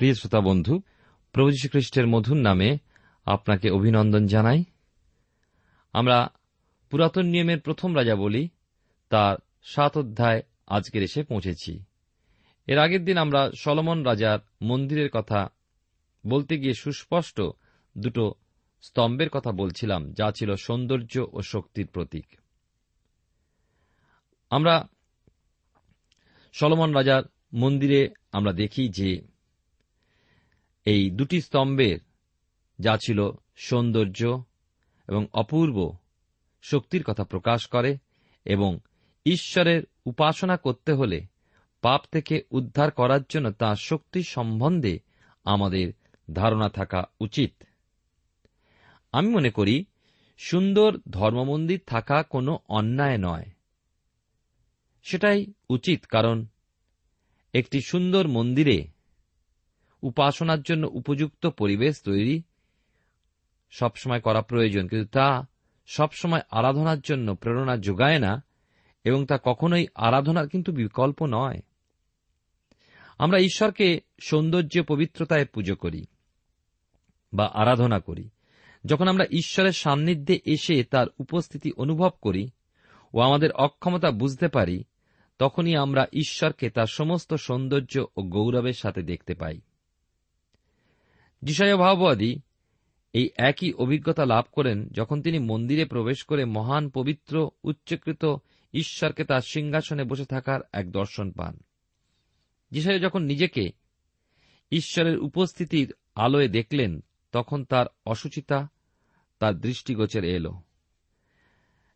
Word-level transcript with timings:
প্রিয় 0.00 0.14
শ্রোতা 0.14 0.40
বন্ধু, 0.40 0.82
প্রভু 1.32 1.50
খ্রিস্টের 1.70 2.06
মধুর 2.06 2.36
নামে 2.36 2.78
আপনাকে 3.24 3.70
অভিনন্দন 3.70 4.26
জানাই। 4.26 4.64
আমরা 5.92 6.30
পুরাতন 6.90 7.26
নিয়মের 7.26 7.60
প্রথম 7.60 7.96
রাজা 7.96 8.16
বলি 8.16 8.48
তার 9.08 9.36
সাত 9.64 9.98
অধ্যায় 9.98 10.42
আজকের 10.66 11.02
এসে 11.02 11.22
পৌঁছেছি। 11.22 11.84
এর 12.66 12.78
আগের 12.78 13.04
দিন 13.04 13.16
আমরা 13.16 13.50
সলমন 13.58 14.02
রাজার 14.02 14.38
মন্দিরের 14.62 15.10
কথা 15.10 15.48
বলতে 16.26 16.58
গিয়ে 16.58 16.74
সুস্পষ্ট 16.74 17.40
দুটো 17.98 18.34
স্তম্ভের 18.82 19.28
কথা 19.28 19.50
বলছিলাম, 19.52 20.12
যা 20.12 20.32
ছিল 20.32 20.54
সৌন্দর্য 20.56 21.26
ও 21.32 21.42
শক্তির 21.42 21.86
প্রতীক। 21.86 22.26
আমরা 24.50 24.88
সলমন 26.52 26.94
রাজার 26.94 27.22
মন্দিরে 27.54 28.08
আমরা 28.32 28.52
দেখি 28.52 28.88
যে 28.88 29.10
এই 30.90 31.10
দুটি 31.10 31.40
স্তম্ভের 31.40 31.98
যা 32.78 32.96
ছিল 32.96 33.30
সৌন্দর্য 33.56 34.44
এবং 35.08 35.26
অপূর্ব 35.32 35.96
শক্তির 36.62 37.02
কথা 37.02 37.24
প্রকাশ 37.24 37.66
করে 37.66 37.98
এবং 38.44 38.78
ঈশ্বরের 39.26 39.82
উপাসনা 40.06 40.56
করতে 40.56 40.92
হলে 40.92 41.26
পাপ 41.80 42.00
থেকে 42.12 42.42
উদ্ধার 42.50 42.90
করার 42.90 43.20
জন্য 43.28 43.50
তাঁর 43.50 43.76
শক্তি 43.76 44.22
সম্বন্ধে 44.22 44.98
আমাদের 45.44 45.92
ধারণা 46.32 46.68
থাকা 46.68 47.04
উচিত। 47.20 47.62
আমি 49.12 49.28
মনে 49.28 49.50
করি, 49.50 49.84
সুন্দর 50.38 50.98
ধর্মমন্দির 51.10 51.80
থাকা 51.86 52.22
কোনো 52.22 52.58
অন্যায় 52.68 53.18
নয়। 53.18 53.46
সেটাই 55.02 55.46
উচিত 55.68 56.06
কারণ 56.06 56.46
একটি 57.54 57.80
সুন্দর 57.80 58.28
মন্দিরে 58.28 58.99
উপাসনার 60.02 60.62
জন্য 60.62 60.86
উপযুক্ত 60.92 61.46
পরিবেশ 61.46 62.02
তৈরি 62.02 62.42
সবসময় 63.70 64.20
করা 64.20 64.42
প্রয়োজন, 64.42 64.88
কিন্তু 64.88 65.08
তা 65.08 65.46
সবসময় 65.86 66.40
আরাধনার 66.50 67.00
জন্য 67.00 67.34
প্রেরণা 67.34 67.76
যোগায় 67.76 68.18
না 68.18 68.44
এবং 69.04 69.26
তা 69.26 69.38
কখনোই 69.44 69.86
আরাধনার 69.94 70.48
কিন্তু 70.48 70.72
বিকল্প 70.72 71.26
নয়। 71.26 71.60
আমরা 73.18 73.38
ঈশ্বরকে 73.38 74.00
সৌন্দর্য 74.20 74.82
পবিত্রতায় 74.82 75.44
পুজো 75.44 75.76
করি 75.76 76.06
বা 77.32 77.50
আরাধনা 77.54 78.00
করি। 78.00 78.28
যখন 78.84 79.08
আমরা 79.08 79.24
ঈশ্বরের 79.30 79.72
সান্নিধ্যে 79.72 80.40
এসে 80.44 80.84
তার 80.84 81.06
উপস্থিতি 81.18 81.72
অনুভব 81.72 82.10
করি 82.22 82.50
ও 83.14 83.20
আমাদের 83.20 83.52
অক্ষমতা 83.52 84.10
বুঝতে 84.10 84.48
পারি, 84.48 84.84
তখনই 85.38 85.76
আমরা 85.76 86.06
ঈশ্বরকে 86.12 86.70
তার 86.70 86.86
সমস্ত 86.86 87.34
সৌন্দর্য 87.34 88.04
ও 88.16 88.22
গৌরবের 88.22 88.72
সাথে 88.72 89.02
দেখতে 89.02 89.34
পাই। 89.34 89.60
যিশয় 91.42 91.76
ভাববাদী 91.76 92.40
এই 93.12 93.30
একই 93.36 93.72
অভিজ্ঞতা 93.72 94.24
লাভ 94.24 94.44
করেন 94.52 94.88
যখন 94.88 95.22
তিনি 95.22 95.38
মন্দিরে 95.38 95.84
প্রবেশ 95.84 96.22
করে 96.22 96.44
মহান 96.44 96.90
পবিত্র, 96.90 97.50
উচ্চকৃত 97.62 98.36
ঈশ্বরকে 98.74 99.24
তার 99.24 99.40
সিংহাসনে 99.40 100.04
বসে 100.04 100.24
থাকার 100.24 100.60
এক 100.72 100.92
দর্শন 100.92 101.30
পান। 101.30 101.60
যিশয় 102.70 102.98
যখন 102.98 103.22
নিজেকে 103.22 103.72
ঈশ্বরের 104.70 105.18
উপস্থিতির 105.18 105.94
আলোয় 106.14 106.48
দেখলেন, 106.48 107.00
তখন 107.32 107.64
তার 107.64 107.86
অসুচিতা, 108.06 108.68
তার 109.38 109.60
দৃষ্টিগোচরে 109.60 110.30
এল। 110.30 110.50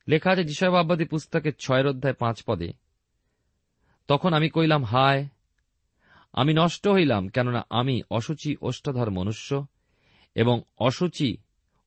লেখা 0.09 0.31
আছে 0.31 0.45
যিশয় 0.45 0.71
ভাববাদী 0.71 1.05
পুস্তকের 1.05 1.53
ছয় 1.61 1.91
অধ্যায় 1.91 2.15
পাঁচ 2.15 2.43
পদে, 2.43 2.73
তখন 4.09 4.33
আমি 4.33 4.51
কইলাম 4.51 4.85
হায় 4.85 5.27
আমি 6.35 6.55
নষ্ট 6.55 6.89
হইলাম 6.89 7.29
কেননা 7.29 7.67
আমি 7.71 8.03
অসুচি 8.11 8.57
ওষ্ঠধর 8.61 9.11
মনুষ্য 9.11 9.67
এবং 10.35 10.63
অসুচি 10.79 11.37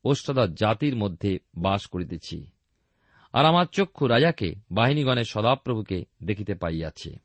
ওষ্ঠধর 0.04 0.48
জাতির 0.48 0.96
মধ্যে 0.96 1.40
বাস 1.58 1.86
করিতেছি। 1.86 2.48
আর 3.34 3.46
আমার 3.46 3.66
চক্ষু 3.66 4.08
রাজাকে 4.08 4.56
বাহিনীগণের 4.72 5.24
সদাপ্রভুকে 5.24 6.06
দেখিতে 6.24 6.56
পাইয়াছে। 6.56 7.20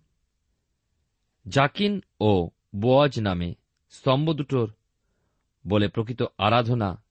জাকিন 1.49 2.01
ও 2.21 2.51
বোয়াজ 2.77 3.21
নামে 3.21 3.55
স্তম্ভ 3.91 4.33
দুটোর 4.33 4.73
বলে 5.67 5.89
প্রকৃত 5.89 6.23
আরাধনা 6.39 7.03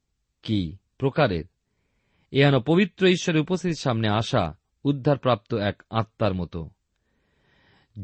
কি 0.44 0.78
প্রকারের? 0.98 1.46
এহেন 2.32 2.60
পবিত্র 2.60 3.08
ঈশ্বরের 3.08 3.42
উপস্থিতির 3.42 3.82
সামনে 3.82 4.10
আসা 4.10 4.58
উদ্ধারপ্রাপ্ত 4.84 5.54
এক 5.54 5.84
আত্মার 5.90 6.34
মতো। 6.34 6.70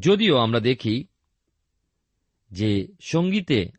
যদিও 0.00 0.36
আমরা 0.36 0.60
দেখি 0.60 1.06
যে 2.50 2.86
সঙ্গীতে 3.00 3.70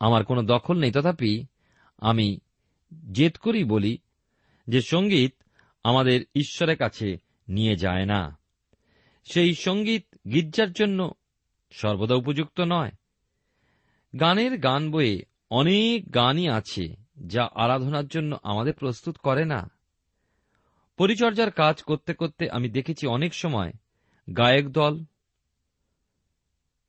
আমার 0.00 0.24
কোনো 0.24 0.42
দখল 0.42 0.78
নেই, 0.78 0.92
তথাপি 0.92 1.46
আমি 1.98 2.38
জেদ 3.12 3.36
করি 3.36 3.64
বলি 3.64 3.98
যে 4.68 4.82
সংগীত 4.82 5.34
আমাদের 5.84 6.24
ঈশ্বরের 6.34 6.76
কাছে 6.76 7.16
নিয়ে 7.48 7.76
যায় 7.76 8.06
না। 8.06 8.38
সেই 9.24 9.54
সংগীত 9.54 10.04
গির্জার 10.32 10.72
জন্য 10.72 11.12
সর্বদা 11.70 12.14
উপযুক্ত 12.14 12.60
নয়। 12.60 12.92
গানের 14.20 14.58
গান 14.58 14.90
বইয়ে 14.90 15.22
অনেক 15.50 16.14
গানই 16.14 16.48
আছে 16.48 16.96
যা 17.26 17.48
আরাধনার 17.54 18.06
জন্য 18.06 18.38
আমাদের 18.42 18.74
প্রস্তুত 18.74 19.16
করে 19.16 19.44
না। 19.44 19.70
পরিচর্যার 20.96 21.50
কাজ 21.50 21.82
করতে 21.82 22.14
করতে 22.14 22.50
আমি 22.50 22.68
দেখেছি 22.68 23.06
অনেক 23.06 23.34
সময় 23.34 23.72
গায়ক 24.36 24.68
দল 24.68 25.04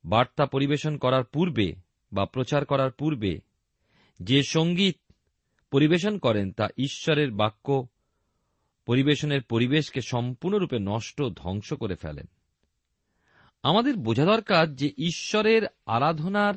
বার্তা 0.04 0.46
পরিবেশন 0.46 0.98
করার 0.98 1.24
পূর্বে 1.24 1.74
বা 2.12 2.26
প্রচার 2.26 2.64
করার 2.64 2.90
পূর্বে 2.90 3.40
যে 4.20 4.42
সংগীত 4.42 4.96
পরিবেশন 5.70 6.18
করেন 6.18 6.52
তা 6.52 6.68
ঈশ্বরের 6.76 7.30
বাক্য 7.30 7.86
পরিবেশনের 8.86 9.42
পরিবেশকে 9.42 10.00
সম্পূর্ণরূপে 10.00 10.78
নষ্ট 10.78 11.22
ধ্বংস 11.36 11.72
করে 11.72 11.94
ফেলেন। 11.94 12.26
আমাদের 13.62 13.96
বোঝা 13.96 14.24
দরকার 14.24 14.74
যে 14.74 14.92
ঈশ্বরের 14.98 15.62
আরাধনার 15.86 16.54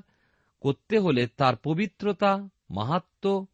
করতে 0.62 1.00
হলে 1.00 1.28
তার 1.28 1.56
পবিত্রতা, 1.56 2.50
মাহাত্ম 2.70 3.46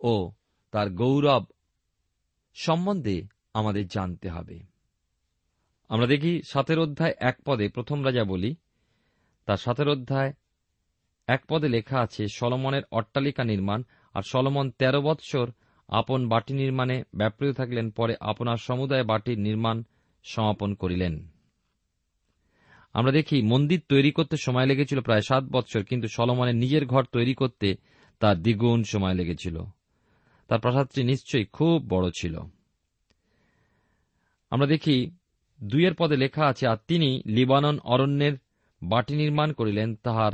ও 0.00 0.32
তার 0.70 0.90
গৌরব 0.90 1.44
সম্বন্ধে 2.54 3.22
আমাদের 3.54 3.86
জানতে 3.86 4.28
হবে। 4.28 4.60
আমরা 5.88 6.06
দেখি 6.06 6.42
সাতের 6.42 6.78
অধ্যায় 6.78 7.14
এক 7.18 7.38
পদে 7.44 7.68
প্রথম 7.68 8.04
রাজা 8.04 8.24
বলি 8.24 8.56
তার 9.46 9.56
সাতের 9.56 9.88
অধ্যায়, 9.88 10.32
এক 11.26 11.42
পদে 11.48 11.68
লেখা 11.68 12.00
আছে, 12.00 12.28
সলমনের 12.28 12.82
অট্টালিকা 12.90 13.44
নির্মাণ 13.44 13.82
আর 14.14 14.22
সলমন 14.22 14.70
তেরো 14.70 15.02
বৎসর 15.02 15.50
আপন 15.88 16.28
বাটি 16.28 16.54
নির্মাণে 16.54 17.04
ব্যাপৃত 17.14 17.56
থাকলেন, 17.56 17.90
পরে 17.90 18.14
আপনার 18.20 18.56
সমুদায় 18.56 19.04
বাটির 19.04 19.38
নির্মাণ 19.38 19.82
সমাপন 20.22 20.74
করিলেন। 20.74 21.28
আমরা 22.92 23.12
দেখি, 23.12 23.42
মন্দির 23.42 23.80
তৈরি 23.88 24.10
করতে 24.10 24.36
সময় 24.36 24.66
লেগেছিল 24.66 25.00
প্রায় 25.00 25.20
সাত 25.20 25.44
বৎসর, 25.44 25.82
কিন্তু 25.82 26.08
সলমনের 26.08 26.54
নিজের 26.54 26.86
ঘর 26.86 27.04
তৈরি 27.04 27.34
করতে 27.34 27.76
তার 28.20 28.36
দ্বিগুণ 28.42 28.82
সময় 28.82 29.14
লেগেছিল। 29.14 29.56
তার 30.48 30.60
প্রাসাদটি 30.60 31.02
নিশ্চয়ই 31.02 31.44
খুব 31.44 31.88
বড় 31.88 32.10
ছিল। 32.20 32.38
আমরা 34.50 34.66
দেখি, 34.66 35.10
দুইয়ের 35.62 35.94
পদে 35.94 36.16
লেখা 36.16 36.46
আছে, 36.46 36.66
আর 36.66 36.76
তিনি 36.88 37.22
লিবানন 37.26 37.78
অরণ্যের 37.84 38.43
বাটি 38.84 39.16
নির্মাণ 39.16 39.52
করিলেন 39.52 39.96
তাহার 39.96 40.32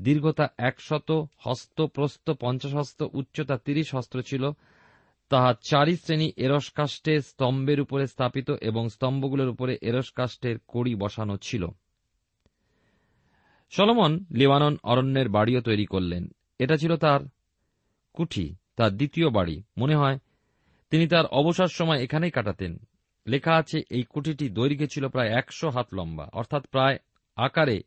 দীর্ঘতা 0.00 0.48
একশত, 0.58 1.28
হস্ত, 1.38 1.80
প্রস্থ 1.80 2.30
পঞ্চাশ 2.30 2.74
হস্ত, 2.74 3.02
উচ্চতা 3.12 3.56
তিরিশ 3.56 3.94
হস্ত 3.94 4.16
ছিল। 4.16 4.50
তাহা 5.28 5.54
চারি 5.62 5.96
শ্রেণি 5.96 6.32
এরসকাষ্ঠের 6.36 7.20
স্তম্ভের 7.20 7.80
উপরে 7.80 8.06
স্থাপিত 8.06 8.50
এবং 8.50 8.88
স্তম্ভগুলোর 8.88 9.48
উপরে 9.48 9.78
এরসকাষ্ঠের 9.82 10.56
কড়ি 10.68 10.94
বসানো 10.94 11.36
ছিল। 11.36 11.66
সলমন 13.70 14.24
লিবানন 14.30 14.76
অরণ্যের 14.82 15.28
বাড়িও 15.28 15.60
তৈরি 15.60 15.86
করলেন। 15.86 16.28
এটা 16.58 16.76
ছিল 16.76 16.96
তার 16.96 17.20
কুঠি, 18.12 18.54
তার 18.76 18.92
দ্বিতীয় 18.92 19.30
বাড়ি। 19.30 19.62
মনে 19.78 19.96
হয় 19.96 20.18
তিনি 20.90 21.08
তার 21.08 21.26
অবসর 21.26 21.68
সময় 21.68 22.02
এখানেই 22.02 22.30
কাটাতেন। 22.30 22.78
লেখা 23.26 23.54
আছে, 23.54 23.80
এই 23.90 24.04
কুঠিটি 24.08 24.48
দৈর্ঘ্যে 24.48 24.88
ছিল 24.88 25.08
প্রায় 25.08 25.28
একশো 25.28 25.70
হাত 25.70 25.94
লম্বা, 25.94 26.30
অর্থাৎ 26.32 26.66
প্রায় 26.66 26.98
আকারে 27.38 27.78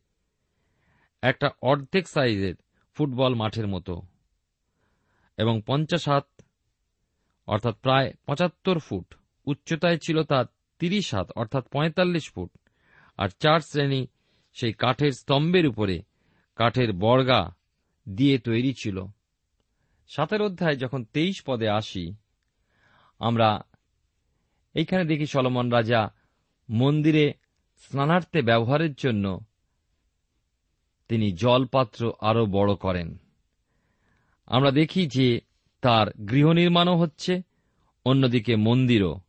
একটা 1.24 1.48
অর্ধেক 1.62 2.06
সাইজের 2.08 2.56
ফুটবল 2.98 3.34
মাঠের 3.36 3.68
মতো 3.68 3.96
এবং 5.38 5.56
পঞ্চাশ 5.68 6.04
হাত, 6.08 6.28
অর্থাৎ 7.48 7.76
প্রায় 7.76 8.10
পঁচাত্তর 8.26 8.78
ফুট। 8.80 9.08
উচ্চতায় 9.46 9.98
ছিল 9.98 10.18
তার 10.24 10.46
তিরিশ 10.80 11.08
হাত, 11.14 11.28
অর্থাৎ 11.36 11.64
পঁয়তাল্লিশ 11.68 12.26
ফুট। 12.32 12.52
আর 13.20 13.30
চার 13.40 13.60
শ্রেণি 13.60 14.02
সেই 14.56 14.74
কাঠের 14.74 15.12
স্তম্ভের 15.12 15.66
উপরে 15.68 15.98
কাঠের 16.56 16.90
বর্গা 16.94 17.42
দিয়ে 18.08 18.38
তৈরি 18.38 18.72
ছিল। 18.74 18.98
সাতের 20.10 20.42
অধ্যায় 20.42 20.76
যখন 20.76 21.02
তেইশ 21.14 21.38
পদে 21.46 21.68
আসি, 21.70 22.06
আমরা 23.22 23.50
এইখানে 24.76 25.04
দেখি 25.06 25.26
সলমন 25.26 25.68
রাজা 25.72 26.02
মন্দিরে 26.70 27.26
স্নানার্থে 27.82 28.42
ব্যবহারের 28.42 28.94
জন্য 28.94 29.40
তিনি 31.10 31.32
জলপাত্র 31.32 32.14
আরও 32.20 32.46
বড় 32.46 32.76
করেন। 32.76 33.18
আমরা 34.48 34.72
দেখি 34.72 35.08
যে 35.08 35.42
তার 35.82 36.08
গৃহ 36.26 36.52
নির্মাণও 36.52 36.96
হচ্ছে, 36.96 37.42
অন্যদিকে 38.06 38.56
মন্দিরও, 38.56 39.20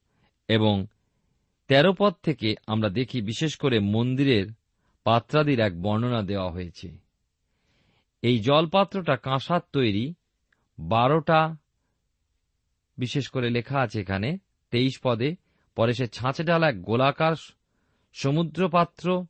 এবং 0.49 0.87
তেরো 1.69 1.93
পদ 1.93 2.15
থেকে 2.23 2.57
আমরা 2.67 2.89
দেখি 2.89 3.21
বিশেষ 3.21 3.57
করে 3.57 3.81
মন্দিরের 3.81 4.47
পাত্রাদির 5.05 5.61
এক 5.61 5.83
বর্ণনা 5.83 6.23
দেওয়া 6.23 6.51
হয়েছে। 6.51 6.89
এই 8.23 8.39
জলপাত্রটা 8.39 9.17
কাঁসার 9.17 9.61
তৈরি, 9.73 10.15
বারোটা, 10.81 11.57
বিশেষ 12.99 13.29
করে 13.29 13.51
লেখা 13.51 13.79
আছে 13.81 14.01
এখানে, 14.01 14.39
তেইশ 14.71 15.01
পদে, 15.03 15.37
পরে 15.77 15.93
সে 15.95 16.07
ছাঁচে 16.07 16.45
ডালা 16.45 16.69
এক 16.69 16.83
গোলাকার 16.83 17.37
সমুদ্রপাত্র 18.12 19.26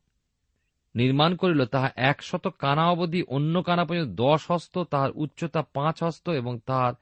নির্মাণ 0.94 1.37
করিল, 1.37 1.64
তাহা 1.64 1.90
একশত 1.96 2.49
কানা 2.58 2.90
অবধি, 2.90 3.23
অন্য 3.23 3.62
কানা 3.62 3.84
পর্যন্ত 3.84 4.20
দশ 4.20 4.50
হস্ত, 4.50 4.79
তাহার 4.79 5.11
উচ্চতা 5.14 5.62
পাঁচ 5.62 6.02
হস্ত 6.02 6.29
এবং 6.29 6.61
তাহার 6.67 6.94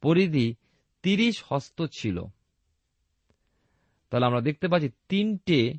পরিধি 0.00 0.54
তিরিশ 1.02 1.44
হস্ত 1.48 1.82
ছিল। 1.92 2.24
তাহলে 4.10 4.26
আমরা 4.26 4.40
দেখতে 4.40 4.68
পাচ্ছি 4.68 4.90
তিনটে 5.08 5.74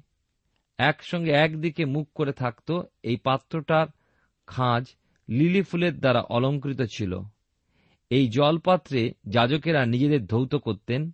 একসঙ্গে 0.78 1.32
একদিকে 1.32 1.86
মুখ 1.86 2.10
করে 2.16 2.34
থাকত। 2.34 2.82
এই 3.04 3.18
পাত্রটার 3.18 3.88
খাঁজ 4.48 4.96
লিলি 5.30 5.62
ফুলের 5.62 6.00
দ্বারা 6.00 6.22
অলঙ্কৃত 6.22 6.82
ছিল। 6.82 7.20
এই 8.10 8.28
জলপাত্রে 8.28 9.14
যাজকেরা 9.28 9.86
নিজেদের 9.86 10.26
ধৌত 10.26 10.56
করতেন। 10.56 11.12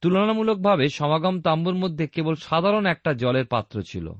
তুলনামূলকভাবে 0.00 0.88
সমাগম 0.88 1.40
তাম্বুর 1.40 1.74
মধ্যে 1.74 2.06
কেবল 2.06 2.34
সাধারণ 2.34 2.86
একটা 2.86 3.14
জলের 3.14 3.46
পাত্র 3.46 3.82
ছিল। 3.82 4.12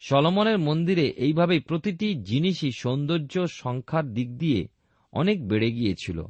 সলমনের 0.00 0.58
মন্দিরে 0.58 1.06
এইভাবেই 1.08 1.60
প্রতিটি 1.60 2.14
জিনিসই 2.14 2.72
সৌন্দর্য 2.72 3.46
সংখ্যার 3.46 4.12
দিক 4.12 4.38
দিয়ে 4.38 4.68
অনেক 5.12 5.48
বেড়ে 5.48 5.72
গিয়েছিল। 5.72 6.24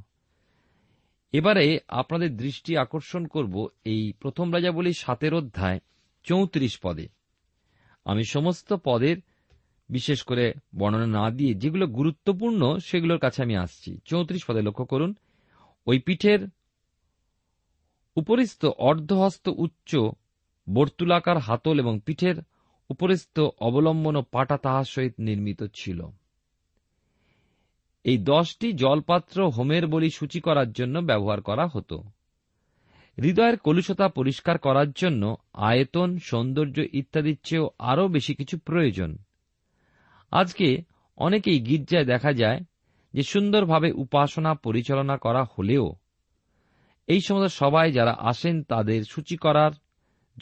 এবারে 1.33 1.79
আপনাদের 1.89 2.37
দৃষ্টি 2.37 2.77
আকর্ষণ 2.77 3.27
করব 3.27 3.69
এই 3.85 4.13
প্রথম 4.21 4.53
রাজা 4.53 4.73
বলি 4.73 4.93
সাতের 4.93 5.35
অধ্যায় 5.35 5.81
চৌত্রিশ 6.23 6.79
পদে। 6.83 7.09
আমি 8.05 8.25
সমস্ত 8.25 8.75
পদের, 8.85 9.17
বিশেষ 9.89 10.23
করে 10.23 10.55
বর্ণনা 10.79 11.07
না 11.07 11.31
দিয়ে 11.31 11.55
যেগুলো 11.55 11.87
গুরুত্বপূর্ণ 11.87 12.79
সেগুলোর 12.79 13.19
কাছে 13.19 13.43
আমি 13.43 13.57
আসছি। 13.57 13.99
চৌত্রিশ 14.05 14.45
পদে 14.45 14.63
লক্ষ্য 14.63 14.85
করুন, 14.85 15.15
ওই 15.87 15.99
পিঠের 15.99 16.49
উপরিস্থ 18.17 18.65
অর্ধহস্ত 18.65 19.49
উচ্চ 19.49 19.97
বর্তুলাকার 20.75 21.39
হাতল 21.39 21.79
এবং 21.79 22.01
পিঠের 22.07 22.37
উপরিস্থ 22.91 23.41
অবলম্বন 23.41 24.17
ও 24.17 24.23
পাটা 24.23 24.57
তাহার 24.57 24.85
সহিত 24.85 25.15
নির্মিত 25.19 25.65
ছিল। 25.75 26.07
এই 28.05 28.19
দশটি 28.19 28.73
জলপাত্র 28.73 29.49
হোমের 29.49 29.87
বলি 29.87 30.11
সূচি 30.11 30.41
করার 30.41 30.73
জন্য 30.73 30.99
ব্যবহার 30.99 31.41
করা 31.41 31.67
হতো। 31.67 32.03
হৃদয়ের 33.19 33.59
কলুষতা 33.59 34.09
পরিষ্কার 34.09 34.59
করার 34.59 34.91
জন্য 34.91 35.37
আয়তন, 35.53 36.19
সৌন্দর্য 36.19 36.83
ইত্যাদির 36.93 37.39
চেয়েও 37.43 37.71
আরও 37.79 38.09
বেশি 38.09 38.35
কিছু 38.35 38.59
প্রয়োজন। 38.59 39.19
আজকে 40.31 40.83
অনেকেই 41.17 41.61
গির্জায় 41.61 42.05
দেখা 42.05 42.33
যায় 42.33 42.61
যে 43.15 43.23
সুন্দরভাবে 43.23 43.93
উপাসনা 43.93 44.55
পরিচালনা 44.55 45.17
করা 45.17 45.45
হলেও 45.59 46.02
এই 47.13 47.21
সমস্ত 47.21 47.57
সবাই 47.57 47.93
যারা 47.93 48.17
আসেন 48.19 48.63
তাদের 48.63 49.05
সূচি 49.05 49.37
করার 49.37 49.71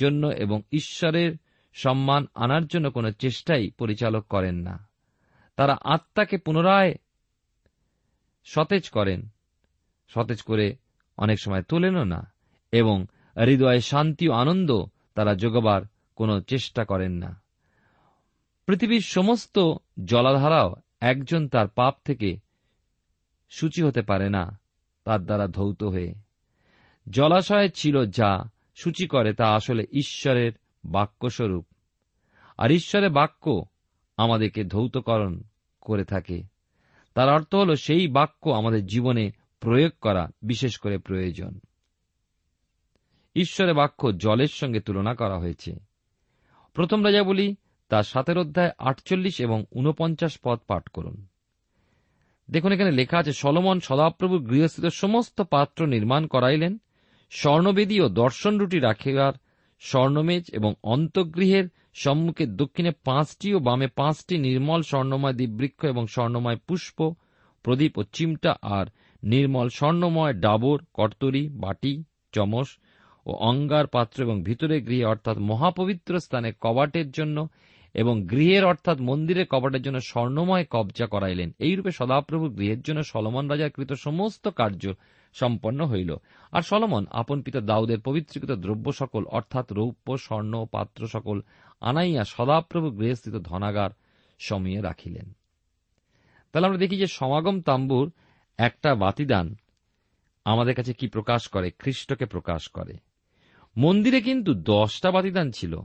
জন্য 0.00 0.26
এবং 0.26 0.62
ঈশ্বরের 0.72 1.32
সম্মান 1.72 2.26
আনার 2.34 2.66
জন্য 2.66 2.90
কোনো 2.90 3.12
চেষ্টাই 3.12 3.70
পরিচালক 3.70 4.26
করেন 4.26 4.54
না। 4.54 4.88
তারা 5.56 5.76
আত্মাকে 5.84 6.38
পুনরায় 6.38 6.94
সতেজ 8.44 8.90
করেন। 8.90 9.28
সতেজ 10.08 10.42
করে 10.42 10.76
অনেক 11.16 11.40
সময় 11.40 11.62
তোলেনও 11.62 12.04
না 12.04 12.32
এবং 12.72 13.06
হৃদয়ে 13.36 13.80
শান্তি 13.80 14.28
ও 14.28 14.32
আনন্দ 14.32 14.84
তারা 15.14 15.34
যোগাবার 15.34 15.82
কোনো 16.16 16.40
চেষ্টা 16.40 16.84
করেন 16.84 17.12
না। 17.12 17.42
পৃথিবীর 18.66 19.00
সমস্ত 19.00 19.58
জলাধারাও 20.04 20.74
একজন 21.00 21.48
তার 21.48 21.68
পাপ 21.68 21.94
থেকে 22.04 22.38
সূচি 23.50 23.82
হতে 23.82 24.02
পারে 24.02 24.30
না, 24.30 24.58
তার 25.04 25.24
দ্বারা 25.24 25.46
ধৌত 25.46 25.82
হয়ে। 25.82 26.29
জলাশয় 27.10 27.68
ছিল 27.68 28.06
যা 28.06 28.44
সূচি 28.76 29.06
করে 29.06 29.32
তা 29.32 29.54
আসলে 29.54 29.86
ঈশ্বরের 29.92 30.52
বাক্যস্বরূপ। 30.84 31.66
আর 32.58 32.70
ঈশ্বরের 32.70 33.10
বাক্য 33.10 33.64
আমাদেরকে 34.16 34.64
ধৌতকরণ 34.64 35.42
করে 35.80 36.04
থাকে। 36.04 36.42
তার 37.14 37.28
অর্থ 37.28 37.54
হল 37.54 37.74
সেই 37.74 38.08
বাক্য 38.08 38.50
আমাদের 38.50 38.86
জীবনে 38.86 39.30
প্রয়োগ 39.60 39.92
করা 40.00 40.28
বিশেষ 40.42 40.78
করে 40.78 40.98
প্রয়োজন। 40.98 41.60
ঈশ্বরের 43.36 43.74
বাক্য 43.74 44.16
জলের 44.16 44.48
সঙ্গে 44.48 44.80
তুলনা 44.80 45.14
করা 45.14 45.38
হয়েছে। 45.38 45.74
প্রথম 46.74 47.04
রাজা 47.04 47.22
বলি, 47.22 47.54
তার 47.88 48.02
সাতের 48.02 48.38
অধ্যায় 48.38 48.70
আটচল্লিশ 48.78 49.40
এবং 49.40 49.64
উনপঞ্চাশ 49.70 50.38
পদ 50.44 50.58
পাঠ 50.66 50.88
করুন। 50.88 51.26
দেখুন, 52.50 52.72
এখানে 52.72 52.90
লেখা 52.90 53.18
আছে, 53.18 53.32
সলমন 53.32 53.80
সদাপ্রভুর 53.80 54.42
গৃহস্থিত 54.42 54.84
সমস্ত 54.84 55.42
পাত্র 55.42 55.86
নির্মাণ 55.86 56.26
করাইলেন 56.26 56.78
স্বর্ণবেদী 57.32 57.96
ও 58.00 58.08
দর্শন 58.08 58.58
রুটি 58.58 58.78
রাখিবার 58.78 59.34
স্বর্ণমেজ 59.82 60.44
এবং 60.50 60.74
অন্তগৃহের 60.82 61.66
সম্মুখে 61.94 62.44
দক্ষিণে 62.46 62.92
পাঁচটি 63.04 63.54
ও 63.54 63.58
বামে 63.58 63.86
পাঁচটি 63.86 64.38
নির্মল 64.38 64.82
স্বর্ণময় 64.82 65.32
দ্বীবৃক্ষ 65.32 65.84
এবং 65.84 66.06
স্বর্ণময় 66.06 66.58
পুষ্প, 66.66 66.98
প্রদীপ 67.64 67.98
ও 67.98 68.02
চিমটা 68.12 68.56
আর 68.62 68.86
নির্মল 69.22 69.68
স্বর্ণময় 69.68 70.34
ডাবর, 70.34 70.78
কর্তরি, 70.94 71.48
বাটি, 71.48 71.94
চমস 72.32 72.68
ও 73.26 73.30
অঙ্গার 73.32 73.86
পাত্র 73.86 74.22
এবং 74.22 74.42
ভিতরে 74.42 74.76
গৃহে 74.80 75.04
অর্থাৎ 75.04 75.36
মহাপবিত্র 75.38 76.20
স্থানে 76.20 76.52
কবাটের 76.60 77.10
জন্য 77.10 77.48
এবং 77.94 78.14
গৃহের 78.26 78.64
অর্থাৎ 78.64 78.98
মন্দিরে 79.00 79.42
কবাটের 79.50 79.82
জন্য 79.82 80.00
স্বর্ণময় 80.00 80.66
কবজা 80.70 81.06
করাইলেন। 81.06 81.48
এইরূপে 81.58 81.90
সদাপ্রভু 81.90 82.46
গৃহের 82.48 82.80
জন্য 82.82 83.00
সলমন 83.02 83.44
রাজার 83.48 83.70
কৃত 83.70 83.92
সমস্ত 83.92 84.48
কার্য 84.48 84.84
সম্পন্ন 85.32 85.86
হইল। 85.86 86.16
আর 86.52 86.62
সলমন 86.62 87.06
আপন 87.10 87.42
পিতা 87.42 87.60
দাউদের 87.60 88.00
পবিত্রকৃত 88.00 88.50
দ্রব্য 88.50 88.92
সকল, 88.92 89.24
অর্থাৎ 89.24 89.72
রৌপ্য, 89.72 90.18
স্বর্ণ, 90.18 90.64
পাত্র 90.64 91.06
সকল, 91.06 91.40
আনাইয়া 91.80 92.24
সদাপ্রভু 92.24 92.90
গৃহস্থিত 92.90 93.34
ধনাগার 93.34 93.90
সমিয়ে 94.38 94.80
রাখিলেন। 94.80 95.36
তাহলে 96.52 96.66
আমরা 96.66 96.78
দেখি 96.78 96.96
যে 96.96 97.06
সমাগম 97.06 97.60
তাম্বুর 97.60 98.12
একটা 98.58 98.94
বাতিদান 98.94 99.56
আমাদের 100.44 100.74
কাছে 100.74 100.92
কি 100.92 101.08
প্রকাশ 101.08 101.48
করে? 101.48 101.70
খ্রিস্টকে 101.70 102.26
প্রকাশ 102.26 102.68
করে। 102.68 102.94
মন্দিরে 103.76 104.20
কিন্তু 104.20 104.54
দশটা 104.54 105.10
বাতিদান 105.10 105.50
ছিল। 105.50 105.80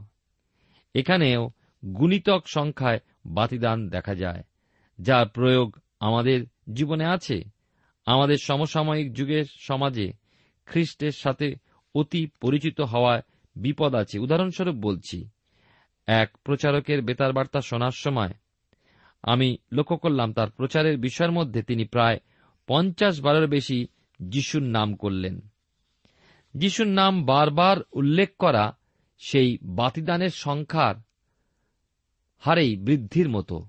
এখানেও 0.94 1.50
গুণিতক 1.84 2.42
সংখ্যায় 2.46 3.00
বাতিদান 3.26 3.88
দেখা 3.88 4.14
যায়, 4.14 4.42
যার 4.98 5.28
প্রয়োগ 5.28 5.78
আমাদের 6.00 6.46
জীবনে 6.72 7.04
আছে। 7.04 7.55
আমাদের 8.06 8.36
সমসাময়িক 8.42 9.12
যুগের 9.12 9.44
সমাজে 9.58 10.12
খ্রিস্টের 10.66 11.12
সাথে 11.12 11.54
অতি 11.94 12.26
পরিচিত 12.40 12.80
হওয়ায় 12.80 13.22
বিপদ 13.56 13.94
আছে। 13.94 14.18
উদাহরণস্বরূপ 14.18 14.76
বলছি, 14.76 15.28
এক 16.06 16.38
প্রচারকের 16.44 17.02
বেতার 17.02 17.32
বার্তা 17.32 17.60
শোনার 17.60 17.90
সময় 17.90 18.32
আমি 19.22 19.56
লক্ষ্য 19.72 19.96
করলাম 19.96 20.32
তার 20.32 20.50
প্রচারের 20.50 20.98
বিষয়ের 20.98 21.32
মধ্যে 21.32 21.62
তিনি 21.62 21.84
প্রায় 21.84 22.18
পঞ্চাশ 22.66 23.20
বারের 23.20 23.48
বেশি 23.48 23.86
যিশুর 24.20 24.62
নাম 24.62 24.94
করলেন। 24.94 25.40
যিশুর 26.54 26.86
নাম 26.86 27.24
বারবার 27.24 27.76
উল্লেখ 27.92 28.36
করা 28.38 28.76
সেই 29.18 29.58
বাতিদানের 29.62 30.28
সংখ্যার 30.28 30.94
হারেই 32.38 32.76
বৃদ্ধির 32.76 33.28
মতো। 33.28 33.68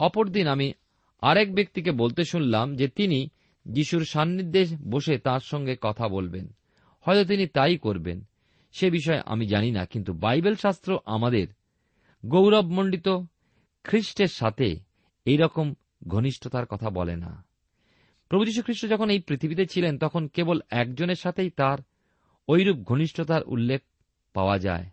অপরদিন 0.00 0.46
আমি 0.46 0.72
আরেক 1.20 1.54
ব্যক্তিকে 1.54 1.90
বলতে 1.90 2.24
শুনলাম 2.24 2.76
যে 2.76 2.88
তিনি 2.88 3.28
যিশুর 3.64 4.04
সান্নিধ্যে 4.04 4.66
বসে 4.90 5.18
তার 5.18 5.40
সঙ্গে 5.40 5.76
কথা 5.80 6.08
বলবেন। 6.08 6.52
হয়তো 7.00 7.24
তিনি 7.24 7.46
তাই 7.46 7.78
করবেন। 7.78 8.24
সে 8.72 8.90
বিষয়ে 8.90 9.22
আমি 9.26 9.46
জানি 9.46 9.70
না, 9.70 9.86
কিন্তু 9.86 10.12
বাইবেল 10.12 10.54
শাস্ত্র 10.54 10.98
আমাদের 11.04 11.46
গৌরবমণ্ডিত 12.26 13.08
খ্রিস্টের 13.84 14.26
সাথে 14.26 14.76
এই 15.24 15.36
রকম 15.36 15.74
ঘনিষ্ঠতার 16.08 16.66
কথা 16.66 16.90
বলে 16.90 17.16
না। 17.16 17.44
প্রভু 18.28 18.44
যীশু 18.44 18.62
খ্রিস্ট 18.62 18.86
যখন 18.86 19.10
এই 19.10 19.20
পৃথিবীতে 19.20 19.66
ছিলেন, 19.66 19.98
তখন 19.98 20.26
কেবল 20.26 20.60
একজনের 20.70 21.14
সাথেই 21.14 21.50
তার 21.50 21.78
ঐরূপ 22.48 22.76
ঘনিষ্ঠতার 22.76 23.42
উল্লেখ 23.46 23.82
পাওয়া 24.32 24.58
যায়। 24.58 24.86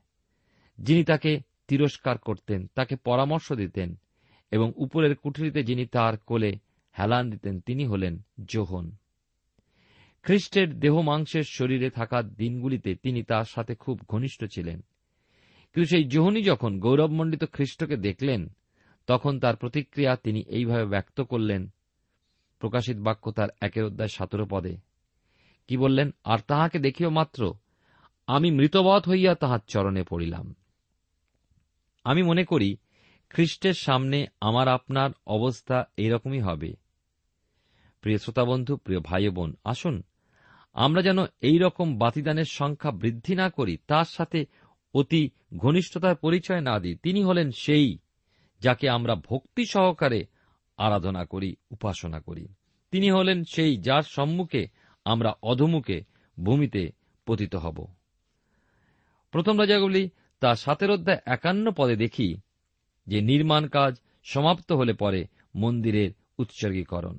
যিনি 0.78 1.04
তাকে 1.04 1.40
তিরস্কার 1.68 2.18
করতেন, 2.18 2.68
তাকে 2.76 2.96
পরামর্শ 2.96 3.52
দিতেন 3.52 3.96
এবং 4.52 4.72
উপরের 4.76 5.16
কুঠুরিতে 5.16 5.64
যিনি 5.64 5.86
তার 5.86 6.18
কোলে 6.18 6.52
হেলান 7.00 7.29
দিতেন 7.29 7.60
তিনি 7.60 7.86
হলেন 7.86 8.22
যোহন 8.46 8.91
খ্রিস্টের 10.24 10.79
দেহ 10.79 11.01
মাংসের 11.01 11.43
শরীরে 11.43 11.89
থাকা 11.89 12.22
দিনগুলিতে 12.22 12.96
তিনি 12.96 13.24
তার 13.24 13.46
সাথে 13.46 13.75
খুব 13.75 14.01
ঘনিষ্ঠ 14.10 14.46
ছিলেন। 14.46 14.81
কিন্তু 15.74 15.86
সেই 15.86 16.03
যোহনী 16.03 16.41
যখন 16.41 16.79
গৌরবমণ্ডিত 16.79 17.43
খ্রিস্টকে 17.53 17.98
দেখলেন, 17.98 18.50
তখন 19.08 19.39
তার 19.39 19.55
প্রতিক্রিয়া 19.55 20.15
তিনি 20.15 20.43
এইভাবে 20.48 20.86
ব্যক্ত 20.86 21.22
করলেন, 21.22 21.69
প্রকাশিত 22.60 22.98
বাক্য 22.98 23.31
তার 23.31 23.50
একের 23.62 23.84
অধ্যায় 23.84 24.10
সতেরো 24.10 24.48
পদে। 24.50 24.77
কি 25.67 25.77
বললেন? 25.77 26.12
আর 26.24 26.39
তাহাকে 26.48 26.79
দেখিও 26.79 27.10
মাত্র, 27.10 27.53
আমি 28.27 28.51
মৃতবধ 28.51 29.10
হইয়া 29.10 29.36
তাহার 29.36 29.60
চরণে 29.67 30.03
পড়িলাম। 30.03 30.55
আমি 32.03 32.24
মনে 32.24 32.46
করি 32.46 32.77
খ্রিস্টের 33.29 33.74
সামনে 33.74 34.27
আমার 34.41 34.67
আপনার 34.67 35.09
অবস্থা 35.27 35.88
এইরকমই 35.98 36.39
হবে। 36.39 36.74
প্রিয় 38.01 38.17
শ্রোতাবন্ধু, 38.17 38.77
প্রিয় 38.77 39.00
ভাই 39.00 39.29
বোন 39.29 39.55
আসুন, 39.63 40.03
আমরা 40.74 41.01
যেন 41.01 41.19
এই 41.41 41.57
রকম 41.57 41.98
বাতিদানের 41.98 42.45
সংখ্যা 42.45 42.91
বৃদ্ধি 42.91 43.36
না 43.36 43.50
করি, 43.50 43.77
তার 43.88 44.05
সাথে 44.05 44.45
অতি 44.93 45.29
ঘনিষ্ঠতার 45.57 46.15
পরিচয় 46.15 46.62
না 46.62 46.79
দিই। 46.79 46.95
তিনি 46.95 47.24
হলেন 47.24 47.51
সেই 47.51 47.98
যাকে 48.62 48.89
আমরা 48.89 49.15
ভক্তি 49.15 49.65
সহকারে 49.65 50.25
আরাধনা 50.77 51.25
করি, 51.25 51.55
উপাসনা 51.71 52.19
করি। 52.19 52.48
তিনি 52.91 53.12
হলেন 53.12 53.43
সেই 53.43 53.77
যার 53.77 54.03
সম্মুখে 54.03 54.67
আমরা 55.05 55.33
অধমুখে 55.43 56.03
ভূমিতে 56.43 56.91
পতিত 57.25 57.55
হব। 57.55 57.88
প্রথম 59.31 59.59
রাজাগুলি 59.59 60.09
তা 60.39 60.55
সাতের 60.55 60.91
অধ্যায় 60.91 61.19
একান্ন 61.25 61.71
পদে 61.71 61.95
দেখি 61.95 62.38
যে 63.10 63.22
নির্মাণ 63.22 63.68
কাজ 63.68 64.01
সমাপ্ত 64.24 64.72
হলে 64.72 64.94
পরে 64.94 65.28
মন্দিরের 65.56 66.12
উৎসর্গীকরণ। 66.38 67.18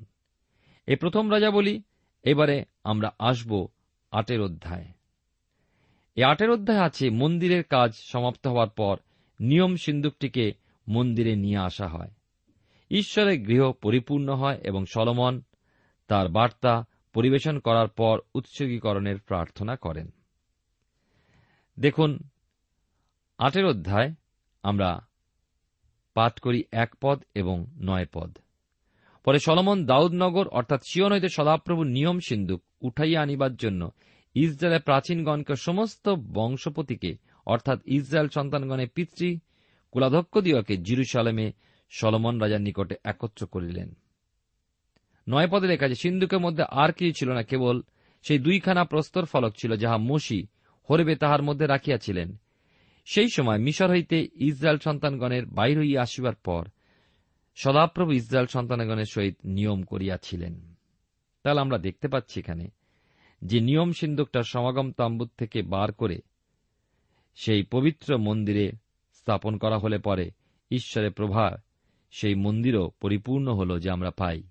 এ 0.87 0.97
প্রথম 0.97 1.33
রাজা 1.33 1.51
বলি 1.51 1.83
এবারে 2.23 2.65
আমরা 2.85 3.11
আসব 3.19 3.67
আটের 4.11 4.41
অধ্যায়। 4.41 4.87
এই 6.15 6.25
আটের 6.25 6.51
অধ্যায় 6.51 6.81
আছে, 6.81 7.11
মন্দিরের 7.11 7.65
কাজ 7.65 7.93
সমাপ্ত 7.95 8.47
হওয়ার 8.47 8.69
পর 8.69 8.97
নিয়ম 9.41 9.77
সিন্ধুকটিকে 9.77 10.53
মন্দিরে 10.89 11.37
নিয়ে 11.37 11.57
আসা 11.57 11.89
হয়। 11.89 12.11
ঈশ্বরের 12.91 13.41
গৃহ 13.41 13.73
পরিপূর্ণ 13.73 14.35
হয় 14.35 14.59
এবং 14.63 14.85
সলমন 14.87 15.43
তার 16.09 16.29
বার্তা 16.29 16.85
পরিবেশন 17.13 17.59
করার 17.59 17.89
পর 17.89 18.19
উৎসর্গীকরণের 18.35 19.19
প্রার্থনা 19.19 19.77
করেন। 19.77 20.11
দেখুন, 21.81 22.19
আটের 23.39 23.67
অধ্যায়, 23.67 24.15
আমরা 24.63 25.10
পাঠ 26.15 26.39
করি 26.39 26.65
এক 26.73 26.91
পদ 27.01 27.19
এবং 27.35 27.67
নয় 27.81 28.07
পদ। 28.13 28.31
পরে 29.25 29.39
সলমন 29.39 29.87
দাউদনগর, 29.87 30.49
অর্থাৎ 30.49 30.81
সিয়ন 30.87 31.13
হইতে 31.13 31.29
সদাপ্রভু 31.29 31.85
নিয়ম 31.85 32.19
সিন্ধুক 32.29 32.61
উঠাইয়া 32.83 33.23
আনিবার 33.23 33.57
জন্য 33.57 33.91
ইসরায়েলের 34.35 34.81
প্রাচীনগণকে 34.81 35.55
সমস্ত 35.57 36.09
বংশপতিকে, 36.09 37.17
অর্থাৎ 37.47 37.79
ইসরায়েল 37.87 38.29
সন্তানগণের 38.29 38.89
পিতৃ 38.89 39.39
কুলাধ্যক্ষ 39.93 40.39
দিওকে 40.39 40.77
জিরুসালেমে 40.77 41.53
সলমন 41.91 42.39
রাজার 42.39 42.61
নিকটে 42.61 42.95
একত্র 43.05 43.47
করিলেন। 43.47 43.95
নয় 45.29 45.49
পদে 45.51 45.67
লেখা 45.67 45.87
আছে 45.87 45.95
সিন্ধুকের 45.95 46.41
মধ্যে 46.41 46.65
আর 46.71 46.93
কিছু 46.93 47.13
ছিল 47.13 47.29
না, 47.33 47.43
কেবল 47.43 47.83
সেই 48.23 48.39
দুইখানা 48.39 48.85
প্রস্তর 48.85 49.25
ফলক 49.25 49.53
ছিল 49.61 49.77
যাহা 49.77 49.97
মসি 49.97 50.47
হরেবে 50.91 51.15
তাহার 51.17 51.43
মধ্যে 51.43 51.67
রাখিয়াছিলেন। 51.67 52.41
সেই 53.15 53.29
সময় 53.29 53.59
মিশর 53.59 53.91
হইতে 53.91 54.29
ইসরায়েল 54.35 54.79
সন্তানগণের 54.79 55.47
বাইর 55.47 55.79
হইয়া 55.79 56.03
আসিবার 56.03 56.35
পর 56.35 56.69
সদাপ্রভু 57.57 58.13
ইসরায়েল 58.13 58.47
সন্তানগণের 58.47 59.05
সহিত 59.05 59.37
নিয়ম 59.45 59.83
করিয়াছিলেন। 59.83 60.75
তাহলে 61.43 61.61
আমরা 61.61 61.79
দেখতে 61.79 62.09
পাচ্ছি 62.09 62.41
এখানে 62.41 62.69
যে 63.43 63.61
নিয়ম 63.61 63.93
সিন্ধুকটা 63.93 64.43
সমাগম 64.43 64.93
তাম্বুত 64.93 65.31
থেকে 65.39 65.63
বার 65.63 65.93
করে 65.93 66.21
সেই 67.35 67.63
পবিত্র 67.63 68.19
মন্দিরে 68.19 68.73
স্থাপন 69.13 69.57
করা 69.57 69.79
হলে 69.79 69.99
পরে 69.99 70.31
ঈশ্বরের 70.71 71.13
প্রভা 71.13 71.57
সেই 72.11 72.35
মন্দিরও 72.35 72.91
পরিপূর্ণ 73.01 73.53
হল 73.53 73.79
যে 73.79 73.91
আমরা 73.91 74.11
পাই। 74.11 74.43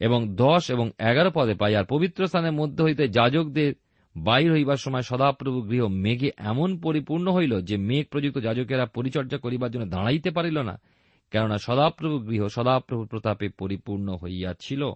এবং 0.00 0.36
দশ 0.36 0.70
এবং 0.70 0.90
এগারো 0.98 1.30
পদে 1.34 1.54
পাই, 1.54 1.74
আর 1.74 1.84
পবিত্র 1.84 2.26
স্থানের 2.26 2.52
মধ্য 2.52 2.82
হইতে 2.82 3.08
যাজকদের 3.08 3.74
বাইর 4.16 4.52
হইবার 4.52 4.76
সময় 4.76 5.02
সদাপ্রভু 5.02 5.62
গৃহ 5.62 5.86
মেঘে 5.86 6.30
এমন 6.36 6.78
পরিপূর্ণ 6.78 7.32
হইল 7.32 7.60
যে 7.60 7.76
মেঘ 7.76 8.06
প্রযুক্ত 8.10 8.38
যাজকেরা 8.38 8.86
পরিচর্যা 8.86 9.38
করিবার 9.38 9.70
জন্য 9.70 9.86
দাঁড়াইতে 9.86 10.30
পারিল 10.30 10.62
না, 10.62 10.80
কেননা 11.30 11.58
সদাপ্রভু 11.58 12.18
গৃহ 12.18 12.48
সদাপ্রভু 12.48 13.06
প্রতাপে 13.06 13.48
পরিপূর্ণ 13.48 14.16
হইয়াছিল। 14.16 14.90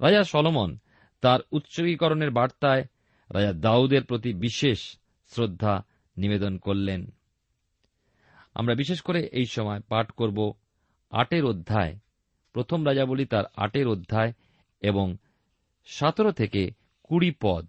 রাজা 0.00 0.24
সলমন 0.24 0.78
তার 1.20 1.40
উৎসর্গীকরণের 1.52 2.30
বার্তায় 2.30 2.84
রাজা 3.30 3.52
দাউদের 3.52 4.04
প্রতি 4.04 4.34
বিশেষ 4.34 4.96
শ্রদ্ধা 5.28 5.84
নিবেদন 6.16 6.58
করলেন। 6.58 7.10
আমরা 8.54 8.74
বিশেষ 8.74 9.00
করে 9.00 9.20
এই 9.32 9.46
সময় 9.46 9.80
পাঠ 9.80 10.10
করব 10.10 10.52
আটের 11.10 11.44
অধ্যায়। 11.44 11.98
প্রথম 12.52 12.86
রাজাবলী 12.86 13.24
তার 13.24 13.44
আটের 13.56 13.88
অধ্যায় 13.88 14.32
এবং 14.80 15.16
সতেরো 15.84 16.32
থেকে 16.32 16.79
কুড়ি 17.10 17.30
পদ 17.42 17.64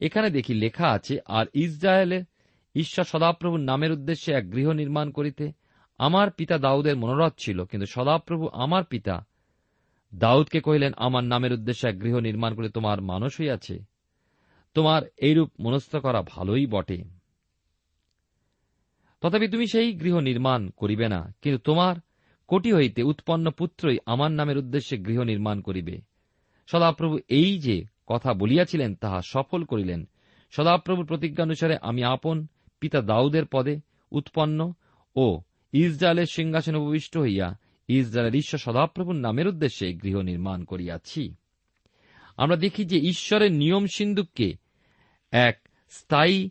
এখানে 0.00 0.28
দেখি 0.36 0.52
লেখা 0.54 0.86
আছে, 0.96 1.14
আর 1.38 1.46
ইসরায়েলের 1.64 2.24
ঈশ্বর 2.74 3.04
সদাপ্রভুর 3.04 3.62
নামের 3.70 3.94
উদ্দেশ্যে 3.96 4.30
এক 4.32 4.44
গৃহ 4.54 4.68
নির্মাণ 4.80 5.06
করিতে 5.10 5.44
আমার 6.00 6.26
পিতা 6.38 6.56
দাউদের 6.58 6.96
মনোরথ 6.96 7.34
ছিল, 7.38 7.58
কিন্তু 7.70 7.86
সদাপ্রভু 7.86 8.44
আমার 8.64 8.84
পিতা 8.84 9.16
দাউদকে 10.12 10.58
কহিলেন, 10.60 10.92
আমার 10.96 11.24
নামের 11.24 11.52
উদ্দেশ্যে 11.52 11.86
এক 11.88 11.96
গৃহ 12.02 12.16
নির্মাণ 12.18 12.50
করে 12.54 12.68
তোমার 12.68 12.98
মানুষ 13.02 13.32
হইয়াছে। 13.40 13.76
তোমার 14.76 15.02
এইরূপ 15.18 15.50
মনস্থ 15.60 15.92
করা 15.96 16.20
ভালোই 16.22 16.64
বটে। 16.66 16.98
তথাপি 19.22 19.46
তুমি 19.48 19.66
সেই 19.72 19.88
গৃহ 19.92 20.16
নির্মাণ 20.28 20.60
করিবে 20.80 21.06
না, 21.08 21.20
কিন্তু 21.42 21.60
তোমার 21.68 21.94
কোটি 22.50 22.70
হইতে 22.72 23.00
উৎপন্ন 23.02 23.46
পুত্রই 23.50 23.98
আমার 24.06 24.30
নামের 24.32 24.60
উদ্দেশ্যে 24.62 24.96
গৃহ 24.98 25.20
নির্মাণ 25.22 25.56
করিবে। 25.60 25.94
সদাপ্রভু 26.68 27.16
এই 27.40 27.52
যে 27.58 27.76
কথা 28.10 28.34
বলিয়াছিলেন, 28.34 28.94
তাহা 28.94 29.20
সফল 29.22 29.64
করিলেন। 29.64 30.08
সদাপ্রভুর 30.50 31.06
প্রতিজ্ঞানুসারে 31.06 31.78
আমি 31.82 32.04
আপন 32.04 32.46
পিতা 32.80 33.00
দাউদের 33.00 33.44
পদে 33.46 33.80
উৎপন্ন 34.10 34.72
ও 35.16 35.40
ইসরায়েলের 35.72 36.26
সিংহাসন 36.26 36.74
উপবিষ্ট 36.74 37.18
হইয়া 37.18 37.56
ইসরায়েলের 37.88 38.38
ঈশ্বর 38.38 38.58
সদাপ্রভুর 38.58 39.14
নামের 39.14 39.48
উদ্দেশ্যে 39.48 39.94
গৃহ 39.94 40.20
নির্মাণ 40.20 40.64
করিয়াছি। 40.64 41.34
আমরা 42.36 42.56
দেখি 42.56 42.84
যে 42.84 42.98
ঈশ্বরের 42.98 43.52
নিয়ম 43.52 43.86
সিন্ধুককে 43.86 44.54
এক 45.30 45.68
স্থায়ী 45.90 46.50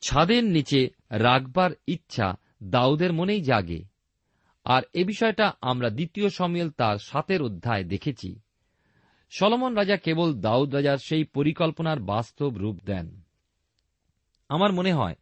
ছাদের 0.00 0.44
নিচে 0.44 0.90
রাখবার 1.10 1.70
ইচ্ছা 1.86 2.34
দাউদের 2.62 3.12
মনেই 3.12 3.40
জাগে। 3.40 3.84
আর 4.64 4.82
এ 4.92 5.04
বিষয়টা 5.04 5.52
আমরা 5.60 5.90
দ্বিতীয় 5.90 6.28
সমিয়েল 6.28 6.70
তার 6.70 6.98
সাতের 6.98 7.42
অধ্যায় 7.42 7.84
দেখেছি। 7.84 8.40
সলমন 9.30 9.74
রাজা 9.74 9.96
কেবল 9.96 10.34
দাউদ 10.34 10.74
রাজার 10.74 10.98
সেই 10.98 11.24
পরিকল্পনার 11.24 12.00
বাস্তব 12.00 12.56
রূপ 12.56 12.78
দেন। 12.84 13.20
আমার 14.48 14.72
মনে 14.72 14.92
হয়, 14.92 15.14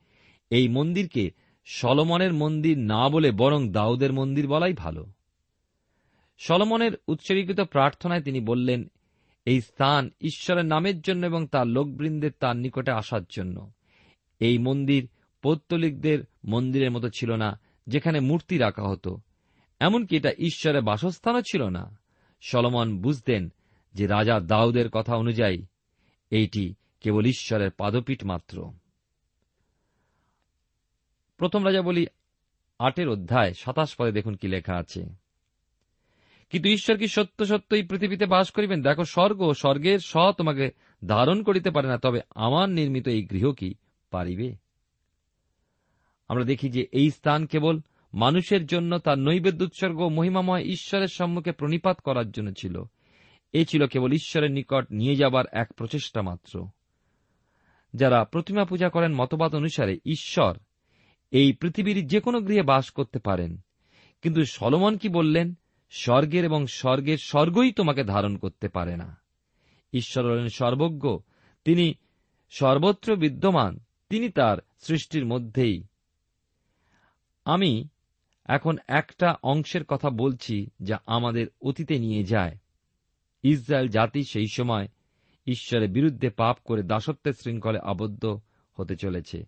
এই 0.50 0.68
মন্দিরকে 0.68 1.30
সলমনের 1.64 2.32
মন্দির 2.32 2.78
না 2.78 3.08
বলে 3.08 3.30
বরং 3.30 3.68
দাউদের 3.68 4.12
মন্দির 4.12 4.48
বলাই 4.48 4.72
ভালো। 4.72 5.06
সলমনের 6.38 6.92
উৎসর্গীকৃত 7.08 7.60
প্রার্থনায় 7.60 8.22
তিনি 8.22 8.40
বললেন, 8.40 8.90
এই 9.44 9.60
স্থান 9.60 10.10
ঈশ্বরের 10.20 10.64
নামের 10.64 11.00
জন্য 11.00 11.26
এবং 11.26 11.46
তার 11.46 11.66
লোকবৃন্দের 11.66 12.30
তার 12.38 12.56
নিকটে 12.56 12.92
আসার 12.92 13.20
জন্য। 13.30 13.72
এই 14.40 14.58
মন্দির 14.58 15.08
পৌত্তলিকদের 15.42 16.24
মন্দিরের 16.44 16.90
মতো 16.90 17.08
ছিল 17.08 17.32
না, 17.32 17.60
যেখানে 17.86 18.20
মূর্তি 18.20 18.58
রাখা 18.58 18.82
হতো। 18.82 19.20
এমনকি 19.80 20.16
এটা 20.16 20.30
ঈশ্বরের 20.38 20.82
বাসস্থানও 20.82 21.42
ছিল 21.42 21.68
না। 21.68 21.98
সলমন 22.40 23.02
বুঝতেন 23.02 23.52
যে 23.94 24.06
রাজা 24.06 24.40
দাউদের 24.40 24.90
কথা 24.90 25.16
অনুযায়ী, 25.16 25.66
এইটি 26.30 26.74
কেবল 27.00 27.26
ঈশ্বরের 27.26 27.70
পাদপীঠ 27.70 28.24
মাত্র। 28.24 28.72
প্রথম 31.36 31.66
রাজা 31.66 31.82
বলি 31.82 32.06
আটের 32.78 33.08
অধ্যায়, 33.08 33.54
সাতাশ 33.54 33.94
পদে 33.96 34.12
দেখুন 34.12 34.34
কি 34.34 34.48
লেখা 34.48 34.74
আছে। 34.74 35.22
কিন্তু 36.50 36.68
ঈশ্বর 36.68 36.96
কি 36.96 37.08
সত্য 37.08 37.46
সত্য 37.46 37.74
এই 37.74 37.82
পৃথিবীতে 37.82 38.26
বাস 38.26 38.50
করিবেন? 38.50 38.82
দেখো, 38.82 39.04
স্বর্গ 39.04 39.52
স্বর্গের 39.52 39.98
স 39.98 40.16
তোমাকে 40.38 40.70
ধারণ 41.06 41.42
করিতে 41.42 41.70
পারে 41.70 41.88
না, 41.88 41.98
তবে 41.98 42.20
আমার 42.34 42.68
নির্মিত 42.68 43.08
এই 43.08 43.22
গৃহ 43.22 43.52
কি 43.52 43.74
পারিবে? 44.10 44.56
আমরা 46.28 46.44
দেখি 46.44 46.70
যে 46.70 46.86
এই 46.92 47.10
স্থান 47.10 47.46
কেবল 47.46 47.80
মানুষের 48.14 48.66
জন্য 48.66 48.98
তার 48.98 49.18
নৈবেদ্য 49.18 49.64
উৎসর্গ 49.64 50.00
মহিমাময় 50.00 50.64
ঈশ্বরের 50.64 51.08
সম্মুখে 51.08 51.52
প্রণিপাত 51.52 52.00
করার 52.00 52.30
জন্য 52.30 52.52
ছিল। 52.58 52.84
এ 53.52 53.64
ছিল 53.64 53.86
কেবল 53.86 54.12
ঈশ্বরের 54.12 54.50
নিকট 54.50 54.86
নিয়ে 54.90 55.16
যাবার 55.16 55.44
এক 55.52 55.72
প্রচেষ্টা 55.72 56.22
মাত্র। 56.22 56.68
যারা 57.94 58.24
প্রতিমা 58.24 58.64
পূজা 58.64 58.88
করেন 58.88 59.14
মতবাদ 59.14 59.54
অনুসারে 59.54 59.98
ঈশ্বর 60.04 60.58
এই 61.30 61.52
পৃথিবীর 61.52 62.06
যে 62.06 62.20
কোনো 62.20 62.40
গৃহে 62.40 62.62
বাস 62.62 62.90
করতে 62.90 63.18
পারেন। 63.18 63.58
কিন্তু 64.22 64.44
সলমন 64.44 64.96
কি 64.96 65.08
বললেন? 65.08 65.54
স্বর্গের 65.90 66.44
এবং 66.44 66.66
স্বর্গের 66.66 67.18
স্বর্গই 67.18 67.72
তোমাকে 67.72 68.04
ধারণ 68.04 68.36
করতে 68.36 68.68
পারে 68.68 68.96
না। 68.96 69.16
ঈশ্বর 69.92 70.30
হলেন 70.30 70.48
সর্বজ্ঞ, 70.48 71.18
তিনি 71.64 71.94
সর্বত্র 72.50 73.16
বিদ্যমান, 73.16 73.80
তিনি 74.08 74.28
তার 74.28 74.58
সৃষ্টির 74.78 75.26
মধ্যেই। 75.26 75.84
আমি 77.44 77.88
এখন 78.44 78.78
একটা 78.88 79.36
অংশের 79.42 79.84
কথা 79.84 80.10
বলছি 80.10 80.66
যা 80.82 81.00
আমাদের 81.06 81.46
অতীতে 81.60 81.98
নিয়ে 81.98 82.24
যায়। 82.24 82.56
ইসরায়েল 83.42 83.88
জাতি 83.88 84.24
সেই 84.24 84.46
সময় 84.52 84.88
ঈশ্বরের 85.46 85.90
বিরুদ্ধে 85.90 86.30
পাপ 86.30 86.56
করে 86.64 86.82
দাসত্বের 86.82 87.32
শৃঙ্খলে 87.32 87.78
আবদ্ধ 87.78 88.40
হতে 88.74 88.96
চলেছে। 88.96 89.46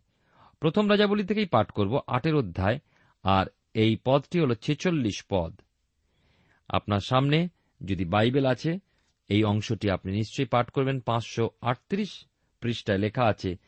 প্রথম 0.61 0.90
রাজাবলী 0.90 1.24
থেকেই 1.24 1.46
পাঠ 1.46 1.70
করব 1.70 2.00
আটের 2.07 2.35
অধ্যায়, 2.35 2.78
আর 3.22 3.46
এই 3.74 3.96
পদটি 4.04 4.40
হল 4.40 4.54
ছেচল্লিশ 4.54 5.24
পদ। 5.28 5.61
আপনার 6.68 7.00
সামনে 7.00 7.48
যদি 7.85 8.04
বাইবেল 8.04 8.46
আছে, 8.46 8.78
এই 9.28 9.44
অংশটি 9.44 9.90
আপনি 9.90 10.12
নিশ্চয়ই 10.12 10.46
পাঠ 10.46 10.70
করবেন। 10.70 11.00
পাঁচশো 11.00 11.50
আটত্রিশ 11.61 12.24
পৃষ্ঠায় 12.61 12.98
লেখা 12.98 13.24
আছে, 13.24 13.59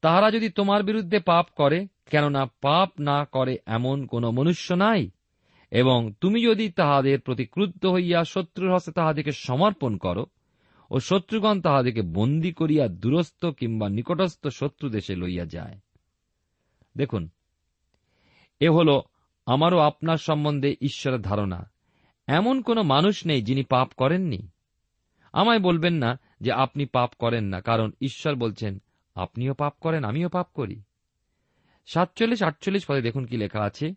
তাহারা 0.00 0.30
যদি 0.30 0.48
তোমার 0.48 0.82
বিরুদ্ধে 0.82 1.18
পাপ 1.18 1.46
করে, 1.56 1.86
কেননা 2.10 2.46
পাপ 2.60 3.00
না 3.00 3.24
করে 3.24 3.58
এমন 3.66 4.06
কোন 4.06 4.30
মনুষ্য 4.30 4.74
নাই। 4.74 5.10
এবং 5.70 6.12
তুমি 6.20 6.42
যদি 6.42 6.68
তাহাদের 6.68 7.20
প্রতি 7.20 7.46
ক্রুদ্ধ 7.46 7.86
হইয়া 7.86 8.24
শত্রুর 8.24 8.74
হস্তে 8.74 8.92
তাহাদিকে 8.92 9.32
সমর্পণ 9.32 9.96
করো 9.96 10.26
ও 10.90 11.00
শত্রুগণ 11.00 11.60
তাহাদিকে 11.60 12.02
বন্দী 12.02 12.52
করিয়া 12.52 12.88
দূরস্থ 12.88 13.46
কিংবা 13.46 13.88
নিকটস্থ 13.88 14.48
শত্রু 14.48 14.88
দেশে 14.88 15.16
লইয়া 15.16 15.46
যায়। 15.46 15.78
দেখুন, 16.96 17.28
এ 18.60 18.68
হল 18.68 19.00
আমারও 19.46 19.78
আপনার 19.78 20.16
সম্বন্ধে 20.16 20.76
ঈশ্বরের 20.80 21.20
ধারণা। 21.20 21.70
এমন 22.26 22.62
কোন 22.62 22.82
মানুষ 22.82 23.26
নেই 23.26 23.42
যিনি 23.42 23.62
পাপ 23.62 23.88
করেননি। 23.96 24.48
আমায় 25.32 25.58
বলবেন 25.58 25.94
না 25.94 26.20
যে 26.40 26.52
আপনি 26.52 26.86
পাপ 26.86 27.10
করেন 27.18 27.44
না, 27.44 27.60
কারণ 27.60 27.90
ঈশ্বর 28.00 28.34
বলছেন, 28.34 28.82
আপনিও 29.14 29.54
পাপ 29.54 29.74
করেন, 29.80 30.04
আমিও 30.04 30.28
পাপ 30.28 30.48
করি। 30.54 30.82
সাতচল্লিশ, 31.86 32.42
আটচল্লিশ 32.42 32.86
পদে 32.86 33.02
দেখুন 33.02 33.26
কি 33.26 33.36
লেখা 33.36 33.60
আছে। 33.60 33.94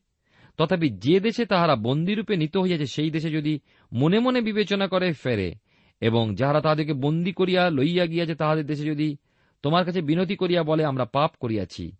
তথাপি 0.57 0.89
যে 0.89 1.19
দেশে 1.19 1.45
তাহারা 1.45 1.75
বন্দিরূপে 1.75 2.37
নিত 2.37 2.57
হইয়াছে, 2.57 2.87
সেই 2.87 3.09
দেশে 3.09 3.29
যদি 3.31 3.59
মনে 3.93 4.19
মনে 4.19 4.41
বিবেচনা 4.41 4.87
করে 4.87 5.13
ফেরে, 5.13 5.55
এবং 6.01 6.35
যাহারা 6.35 6.61
তাহাদেরকে 6.61 6.93
বন্দি 6.93 7.31
করিয়া 7.31 7.69
লইয়া 7.69 8.05
গিয়াছে, 8.05 8.35
তাহাদের 8.35 8.65
দেশে 8.65 8.85
যদি 8.85 9.17
তোমার 9.63 9.85
কাছে 9.85 10.01
বিনতি 10.01 10.35
করিয়া 10.35 10.63
বলে, 10.63 10.85
আমরা 10.85 11.05
পাপ 11.05 11.31
করিয়াছি, 11.39 11.91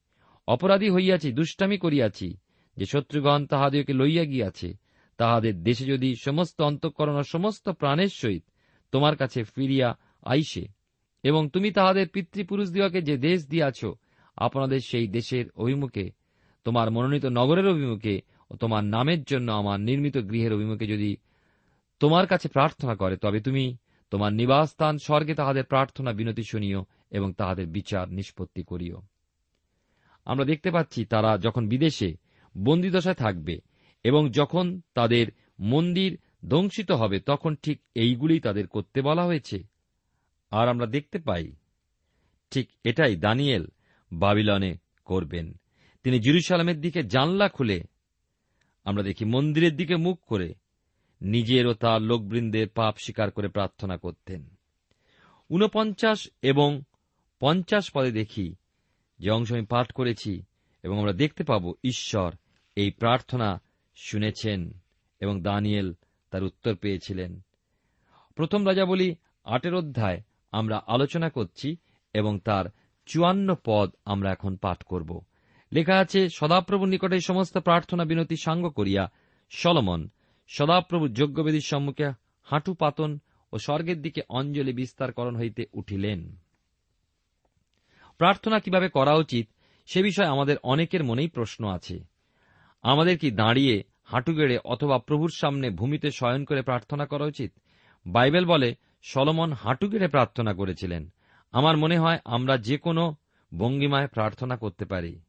অপরাধী 0.48 0.90
হইয়াছি, 0.90 1.32
দুষ্টামি 1.32 1.78
করিয়াছি, 1.78 2.38
যে 2.78 2.86
শত্রুগণ 2.86 3.46
তাহাদেরকে 3.46 3.94
লইয়া 3.94 4.26
গিয়াছে, 4.26 4.74
তাহাদের 5.18 5.64
দেশে 5.64 5.86
যদি 5.86 6.16
সমস্ত 6.16 6.62
অন্তঃকরণ 6.62 7.16
ও 7.16 7.24
সমস্ত 7.24 7.70
প্রাণের 7.70 8.10
সহিত 8.10 8.44
তোমার 8.92 9.16
কাছে 9.16 9.44
ফিরিয়া 9.44 9.98
আইসে, 10.24 10.66
এবং 11.24 11.50
তুমি 11.50 11.72
তাহাদের 11.72 12.08
পিতৃপুরুষ 12.08 12.70
দিওয়াকে 12.70 13.02
যে 13.02 13.18
দেশ 13.18 13.48
দিয়াছ, 13.48 13.86
আপনাদের 14.38 14.80
সেই 14.80 15.08
দেশের 15.08 15.46
অভিমুখে, 15.56 16.12
তোমার 16.66 16.92
মনোনীত 16.92 17.26
নগরের 17.26 17.68
অভিমুখে 17.68 18.22
ও 18.54 18.58
তোমার 18.58 18.84
নামের 18.84 19.24
জন্য 19.24 19.52
আমার 19.52 19.80
নির্মিত 19.80 20.18
গৃহের 20.18 20.54
অভিমুখে 20.54 20.88
যদি 20.88 21.18
তোমার 22.00 22.28
কাছে 22.28 22.48
প্রার্থনা 22.48 22.96
করে, 22.96 23.18
তবে 23.18 23.40
তুমি 23.40 23.78
তোমার 24.12 24.34
নিবাসস্থান 24.34 24.98
স্বর্গে 24.98 25.36
তাহাদের 25.36 25.64
প্রার্থনা 25.64 26.12
বিনতি 26.12 26.44
শুনিও 26.44 26.86
এবং 27.12 27.34
তাহাদের 27.34 27.68
বিচার 27.68 28.10
নিষ্পত্তি 28.10 28.64
করিও। 28.64 29.02
আমরা 30.26 30.46
দেখতে 30.46 30.72
পাচ্ছি 30.72 31.06
তারা 31.06 31.38
যখন 31.38 31.68
বিদেশে 31.68 32.18
বন্দিদশায় 32.58 33.16
থাকবে 33.16 33.58
এবং 34.04 34.30
যখন 34.30 34.82
তাদের 34.94 35.28
মন্দির 35.60 36.18
ধ্বংসিত 36.50 36.92
হবে, 36.92 37.20
তখন 37.20 37.56
ঠিক 37.56 37.82
এইগুলি 37.96 38.40
তাদের 38.40 38.68
করতে 38.68 39.02
বলা 39.02 39.26
হয়েছে। 39.26 39.64
আর 40.52 40.68
আমরা 40.68 40.86
দেখতে 40.86 41.20
পাই 41.20 41.52
ঠিক 42.52 42.70
এটাই 42.84 43.16
দানিয়েল 43.16 43.68
বাবিলনে 44.12 44.78
করবেন। 45.06 45.54
তিনি 46.04 46.20
জিরুসালামের 46.20 46.82
দিকে 46.82 47.04
জানলা 47.04 47.50
খুলে 47.50 47.84
আমরা 48.84 49.04
দেখি 49.04 49.26
মন্দিরের 49.26 49.76
দিকে 49.76 49.96
মুখ 49.96 50.20
করে 50.22 50.54
নিজের 51.22 51.68
ও 51.68 51.74
তার 51.74 52.02
লোকবৃন্দের 52.02 52.70
পাপ 52.70 52.98
স্বীকার 52.98 53.32
করে 53.32 53.48
প্রার্থনা 53.48 53.98
করতেন। 53.98 54.50
ঊনপঞ্চাশ 55.50 56.30
এবং 56.42 56.82
পঞ্চাশ 57.40 57.92
পদে 57.92 58.12
দেখি 58.12 58.56
যে 59.20 59.30
অংশ 59.32 59.52
আমি 59.52 59.66
পাঠ 59.66 59.92
করেছি 59.92 60.44
এবং 60.84 61.00
আমরা 61.00 61.14
দেখতে 61.14 61.44
পাব 61.44 61.74
ঈশ্বর 61.84 62.36
এই 62.76 62.92
প্রার্থনা 62.92 63.62
শুনেছেন 63.96 64.80
এবং 65.20 65.42
দানিয়েল 65.42 65.94
তার 66.30 66.44
উত্তর 66.44 66.76
পেয়েছিলেন। 66.76 67.42
প্রথম 68.36 68.68
রাজা 68.68 68.86
বলি 68.86 69.16
আটের 69.44 69.76
অধ্যায় 69.76 70.22
আমরা 70.52 70.84
আলোচনা 70.88 71.30
করছি 71.30 71.78
এবং 72.14 72.40
তার 72.40 72.66
চুয়ান্ন 73.06 73.56
পদ 73.66 73.96
আমরা 74.06 74.32
এখন 74.32 74.56
পাঠ 74.56 74.84
করব। 74.84 75.22
লেখা 75.74 75.98
আছে, 75.98 76.30
সদাপ্রভুর 76.30 76.88
নিকটে 76.88 77.20
সমস্ত 77.20 77.58
প্রার্থনা 77.58 78.06
বিনতি 78.06 78.36
সাঙ্গ 78.36 78.70
করিয়া 78.70 79.12
সলমন, 79.50 80.10
সদাপ্রভুর 80.48 81.14
যজ্ঞবেদীর 81.14 81.62
সম্মুখে 81.62 82.12
হাঁটু 82.44 82.74
পাতন 82.74 83.20
ও 83.54 83.58
স্বর্গের 83.58 84.02
দিকে 84.02 84.22
অঞ্জলি 84.30 84.74
বিস্তারকরণ 84.74 85.36
হইতে 85.36 85.66
উঠিলেন। 85.74 86.36
প্রার্থনা 88.18 88.60
কীভাবে 88.60 88.90
করা 88.90 89.14
উচিত, 89.14 89.50
সে 89.86 90.04
বিষয়ে 90.04 90.28
আমাদের 90.28 90.58
অনেকের 90.64 91.04
মনেই 91.04 91.28
প্রশ্ন 91.28 91.68
আছে। 91.68 92.04
আমাদের 92.82 93.18
কি 93.18 93.32
দাঁড়িয়ে, 93.32 93.84
হাঁটু 94.04 94.34
গেড়ে 94.34 94.58
অথবা 94.66 95.00
প্রভুর 95.00 95.32
সামনে 95.36 95.70
ভূমিতে 95.70 96.12
শয়ন 96.12 96.46
করে 96.46 96.62
প্রার্থনা 96.62 97.06
করা 97.06 97.26
উচিত? 97.26 97.54
বাইবেল 98.06 98.46
বলে, 98.46 98.76
সলমন 99.04 99.54
হাঁটু 99.54 99.88
গেড়ে 99.88 100.08
প্রার্থনা 100.08 100.54
করেছিলেন। 100.54 101.14
আমার 101.52 101.78
মনে 101.78 101.98
হয় 101.98 102.20
আমরা 102.26 102.58
যে 102.58 102.78
কোনো 102.78 103.16
ভঙ্গিমায় 103.58 104.08
প্রার্থনা 104.08 104.58
করতে 104.58 104.86
পারি। 104.86 105.20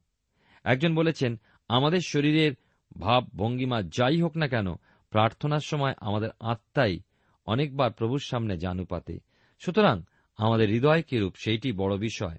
একজন 0.64 0.94
বলেছেন, 0.94 1.40
আমাদের 1.68 2.00
শরীরের 2.00 2.52
ভাব 2.98 3.24
ভঙ্গিমা 3.36 3.82
যাই 3.82 4.22
হোক 4.22 4.36
না 4.36 4.48
কেন, 4.48 4.74
প্রার্থনার 5.10 5.60
সময় 5.60 5.94
আমাদের 5.96 6.30
আত্মাই 6.40 7.00
অনেকবার 7.46 7.92
প্রভুর 7.92 8.18
সামনে 8.18 8.58
জানুপাতে। 8.58 9.20
সুতরাং 9.58 10.02
আমাদের 10.36 10.68
হৃদয় 10.68 11.02
কিরূপ 11.02 11.34
সেইটি 11.36 11.72
বড় 11.72 11.96
বিষয়। 11.96 12.38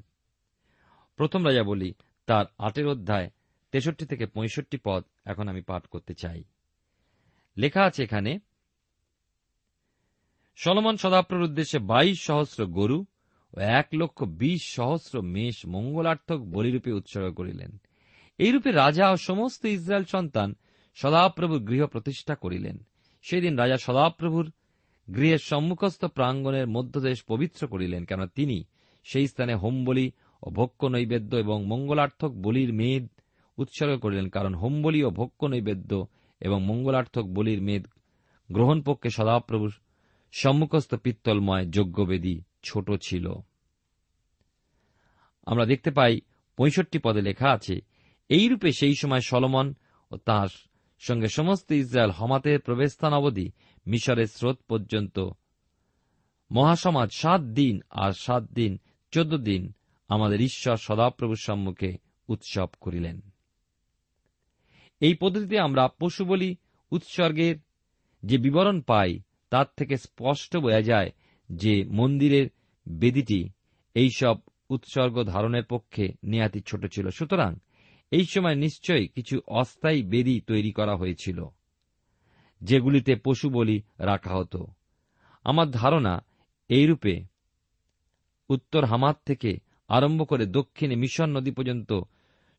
প্রথম 1.16 1.46
রাজা 1.46 1.64
বলি, 1.64 1.94
তার 2.26 2.46
আটের 2.58 2.88
অধ্যায় 2.88 3.30
তেষট্টি 3.72 4.06
থেকে 4.06 4.26
পঁয়ষট্টি 4.26 4.78
পদ 4.84 5.04
এখন 5.26 5.48
আমি 5.48 5.62
পাঠ 5.62 5.88
করতে 5.88 6.14
চাই। 6.14 6.44
লেখা 7.58 7.84
আছে 7.84 8.04
এখানে, 8.04 8.40
সলমন 10.56 10.98
সদাপ্রর 10.98 11.42
উদ্দেশ্যে 11.42 11.80
বাইশ 11.80 12.24
সহস্র 12.24 12.66
গরু 12.66 13.06
ও 13.54 13.60
এক 13.60 13.88
লক্ষ 13.94 14.24
বিশ 14.24 14.76
সহস্র 14.76 15.22
মেষ 15.22 15.66
মঙ্গলার্থক 15.66 16.38
বলিরূপে 16.38 16.92
উৎসর্গ 16.92 17.34
করিলেন। 17.34 17.82
এইরূপে 18.38 18.71
রাজা 18.71 19.12
ও 19.12 19.17
সমস্ত 19.17 19.65
ইসরায়েল 19.65 20.06
সন্তান 20.06 20.56
সদাপ্রভুর 20.95 21.60
গৃহ 21.60 21.86
প্রতিষ্ঠা 21.86 22.36
করিলেন। 22.36 22.78
সেদিন 23.21 23.58
রাজা 23.58 23.78
সদাপ্রভুর 23.78 24.52
গৃহের 25.15 25.38
সম্মুখস্থ 25.38 26.06
প্রাঙ্গণের 26.06 26.67
মধ্যদেশ 26.67 27.24
পবিত্র 27.24 27.67
করিলেন 27.67 28.06
কেন 28.06 28.26
তিনি 28.26 28.63
সেই 29.04 29.28
স্থানে 29.28 29.56
হোমবলি 29.56 30.12
ও 30.43 30.50
ভক্ষ 30.50 30.86
নৈবেদ্য 30.86 31.38
এবং 31.38 31.65
মঙ্গলার্থক 31.65 32.32
বলির 32.32 32.74
মেদ 32.74 33.08
উৎসর্গ 33.58 34.00
করিলেন, 34.00 34.30
কারণ 34.30 34.56
হোমবলি 34.56 35.04
ও 35.04 35.10
ভক্ষ 35.10 35.43
নৈবেদ্য 35.43 36.08
এবং 36.41 36.65
মঙ্গলার্থক 36.65 37.21
বলির 37.21 37.62
মেদ 37.62 37.84
গ্রহণ 38.52 38.82
পক্ষে 38.82 39.10
সদাপ্রভুর 39.10 39.74
সম্মুখস্থ 40.34 40.95
পিত্তলময় 40.95 41.65
যজ্ঞবেদী 41.65 42.41
ছোট 42.63 42.91
ছিল। 43.04 43.26
আমরা 45.45 45.65
দেখতে 45.65 45.91
পাই 45.91 46.21
পঁয়ষট্টি 46.58 47.00
পদে 47.00 47.21
লেখা 47.21 47.50
আছে 47.50 47.76
এইরূপে 48.30 48.72
সেই 48.72 48.96
সময় 48.96 49.20
সলমন 49.20 49.74
ও 50.12 50.18
তাঁর 50.18 50.48
সঙ্গে 51.00 51.28
সমস্ত 51.28 51.72
ইসরায়েল 51.72 52.12
হমাতের 52.12 52.60
প্রবেশস্থান 52.60 53.14
অবধি 53.14 53.52
মিশরের 53.88 54.28
স্রোত 54.28 54.60
পর্যন্ত। 54.68 55.20
মহাসমাজ 56.52 57.10
সাত 57.14 57.42
দিন 57.42 57.82
আর 57.90 58.12
সাত 58.12 58.44
দিন, 58.44 58.80
চোদ্দ 59.12 59.38
দিন 59.38 59.74
আমাদের 60.08 60.42
ঈশ্বর 60.42 60.78
সদাপ্রভুর 60.78 61.38
সম্মুখে 61.42 61.98
উৎসব 62.28 62.68
করিলেন। 62.82 63.22
এই 65.00 65.14
পদ্ধতিতে 65.14 65.60
আমরা 65.60 65.88
পশু 66.00 66.26
বলি, 66.26 66.56
উৎসর্গের 66.92 67.56
যে 68.24 68.38
বিবরণ 68.38 68.82
পাই 68.82 69.20
তার 69.50 69.66
থেকে 69.78 69.98
স্পষ্ট 69.98 70.58
বোঝা 70.58 70.82
যায় 70.82 71.12
যে 71.50 71.84
মন্দিরের 71.84 72.50
বেদিটি 72.88 73.50
এইসব 73.94 74.38
উৎসর্গ 74.70 75.24
ধারণের 75.24 75.64
পক্ষে 75.64 76.14
নেয়াতি 76.24 76.62
ছোট 76.62 76.86
ছিল। 76.86 77.10
সুতরাং 77.10 77.56
এই 78.12 78.26
সময় 78.26 78.56
নিশ্চয়ই 78.56 79.08
কিছু 79.08 79.36
অস্থায়ী 79.48 80.04
বেদি 80.04 80.36
তৈরি 80.41 80.72
করা 80.72 80.96
হয়েছিল, 80.96 81.39
যেগুলিতে 82.62 83.13
পশু 83.15 83.50
বলি 83.50 83.78
রাখা 84.00 84.34
হতো। 84.36 84.62
আমার 85.44 85.68
ধারণা 85.72 86.13
এইরূপে 86.70 87.13
উত্তর 88.50 88.84
হামাদ 88.84 89.15
থেকে 89.26 89.52
আরম্ভ 89.88 90.20
করে 90.28 90.46
দক্ষিণে 90.46 90.96
মিশন 90.96 91.30
নদী 91.30 91.52
পর্যন্ত 91.52 91.91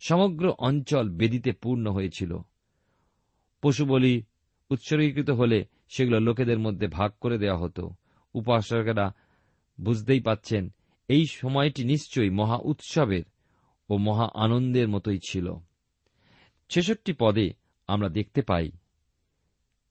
সমগ্র 0.01 0.45
অঞ্চল 0.59 1.07
বেদিতে 1.11 1.53
পূর্ণ 1.53 1.87
হয়েছিল। 1.91 2.33
পশু 3.63 3.85
বলি 3.85 4.15
উৎসর্গীকৃত 4.71 5.31
হলে 5.31 5.59
সেগুলো 5.89 6.19
লোকেদের 6.21 6.59
মধ্যে 6.59 6.87
ভাগ 6.89 7.11
করে 7.21 7.37
দেওয়া 7.39 7.59
হতো। 7.59 7.85
উপাসকেরা 8.35 9.07
বুঝতেই 9.79 10.21
পাচ্ছেন, 10.21 10.65
এই 11.09 11.25
সময়টি 11.27 11.85
নিশ্চয়ই 11.85 12.31
মহা 12.31 12.59
উৎসবের 12.63 13.25
ও 13.88 13.96
মহা 13.96 14.29
আনন্দের 14.35 14.88
মতোই 14.88 15.18
ছিল। 15.29 15.55
ছেষট্টি 16.68 17.12
পদে 17.12 17.53
আমরা 17.87 18.09
দেখতে 18.09 18.42
পাই। 18.42 18.70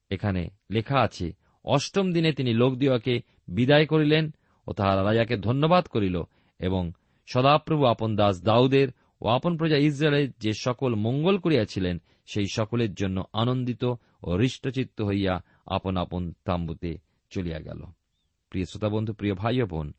এখানে 0.10 0.50
লেখা 0.72 1.00
আছে, 1.00 1.34
অষ্টম 1.66 2.12
দিনে 2.12 2.32
তিনি 2.34 2.54
লোকদিওয়াকে 2.54 3.22
বিদায় 3.48 3.86
করিলেন 3.86 4.36
ও 4.68 4.74
তাহারা 4.74 5.04
রাজাকে 5.04 5.38
ধন্যবাদ 5.38 5.88
করিল 5.88 6.24
এবং 6.60 6.92
সদাপ্রভু 7.26 7.86
আপন 7.86 8.16
দাস 8.16 8.42
দাউদের 8.42 8.88
ও 9.22 9.28
আপন 9.28 9.58
প্রজা 9.58 9.78
ইসরায়েলের 9.78 10.32
যে 10.40 10.52
সকল 10.60 10.96
মঙ্গল 10.96 11.38
করিয়াছিলেন, 11.38 12.02
সেই 12.26 12.46
সকলের 12.52 12.94
জন্য 12.94 13.24
আনন্দিত 13.34 13.84
ও 14.24 14.38
হৃষ্টচিত্ত 14.38 15.02
হইয়া 15.02 15.44
আপন 15.66 15.98
আপন 15.98 16.34
তাম্বুতে 16.46 16.98
চলিয়া 17.30 17.60
গেল। 17.60 17.82
প্রিয় 18.50 18.66
শ্রোতাবন্ধু 18.66 19.14
প্রিয় 19.14 19.34
ভাই 19.36 19.62
বোন, 19.62 19.94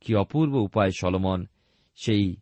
কি 0.00 0.14
অপূর্ব 0.14 0.54
উপায় 0.54 0.90
সলমন 1.00 1.46
সেই 1.96 2.36